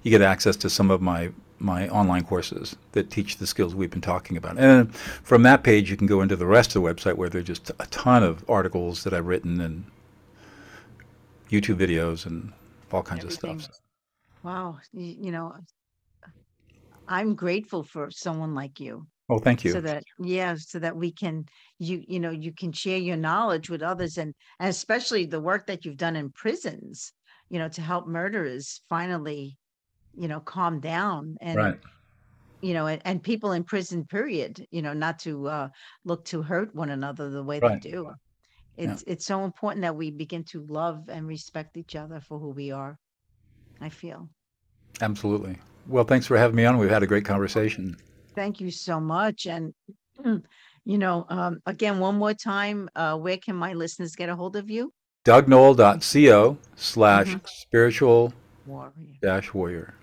[0.05, 3.91] you get access to some of my, my online courses that teach the skills we've
[3.91, 4.57] been talking about.
[4.59, 7.47] And from that page, you can go into the rest of the website where there's
[7.47, 9.85] just a ton of articles that I've written and
[11.51, 12.53] YouTube videos and
[12.93, 13.59] all kinds of Everything.
[13.59, 13.75] stuff.
[14.45, 15.57] Wow, you, you know,
[17.09, 19.09] I'm grateful for someone like you.
[19.29, 19.75] Oh, thank you.
[19.75, 21.45] So that yeah, so that we can
[21.79, 25.67] you you know you can share your knowledge with others and, and especially the work
[25.67, 27.13] that you've done in prisons,
[27.51, 29.59] you know, to help murderers finally,
[30.15, 31.79] you know, calm down and Right.
[32.63, 35.69] you know and, and people in prison period, you know, not to uh
[36.05, 37.61] look to hurt one another the way Right.
[37.61, 38.15] they do.
[38.83, 38.99] Yeah.
[38.99, 42.51] It's it's so important that we begin to love and respect each other for who
[42.51, 42.99] we are.
[43.81, 44.31] I feel.
[45.01, 45.59] Absolutely.
[45.87, 46.79] Well, thanks for having me on.
[46.79, 47.97] We've had a great conversation.
[48.35, 49.47] Thank you so much.
[49.47, 49.75] And,
[50.85, 54.57] you know, um, again, one more time, uh, where can my listeners get a hold
[54.57, 54.93] of you?
[55.25, 57.47] DougNoll.co slash Mhm.
[57.47, 58.33] spiritual
[58.67, 59.19] Warrior.
[59.21, 59.95] dash warrior.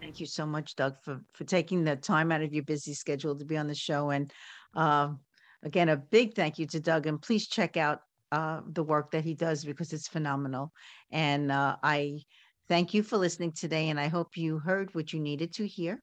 [0.00, 3.36] Thank you so much, Doug, for, for taking the time out of your busy schedule
[3.38, 4.10] to be on the show.
[4.10, 4.30] And
[4.74, 5.14] uh,
[5.62, 7.06] again, a big thank you to Doug.
[7.06, 10.72] And please check out uh, the work that he does because it's phenomenal.
[11.10, 12.20] And uh, I
[12.68, 13.88] thank you for listening today.
[13.88, 16.02] And I hope you heard what you needed to hear.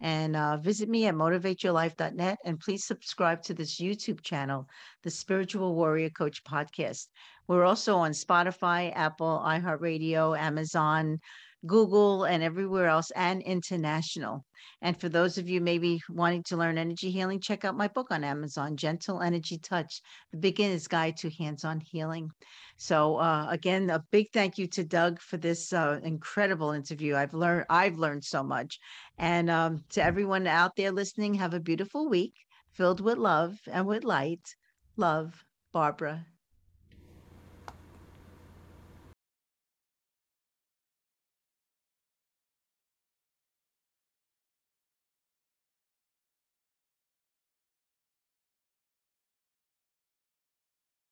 [0.00, 2.38] And uh, visit me at motivateyourlife.net.
[2.44, 4.66] And please subscribe to this YouTube channel,
[5.02, 7.06] the Spiritual Warrior Coach Podcast.
[7.46, 11.20] We're also on Spotify, Apple, iHeartRadio, Amazon,
[11.66, 14.44] Google, and everywhere else, and international.
[14.82, 18.08] And for those of you maybe wanting to learn energy healing, check out my book
[18.10, 20.00] on Amazon, Gentle Energy Touch,
[20.30, 22.30] The Beginner's Guide to Hands-on Healing.
[22.76, 27.16] So uh, again, a big thank you to Doug for this uh, incredible interview.
[27.16, 28.78] I've learned I've learned so much.
[29.18, 32.34] And um, to everyone out there listening, have a beautiful week
[32.72, 34.54] filled with love and with light.
[34.96, 36.26] Love, Barbara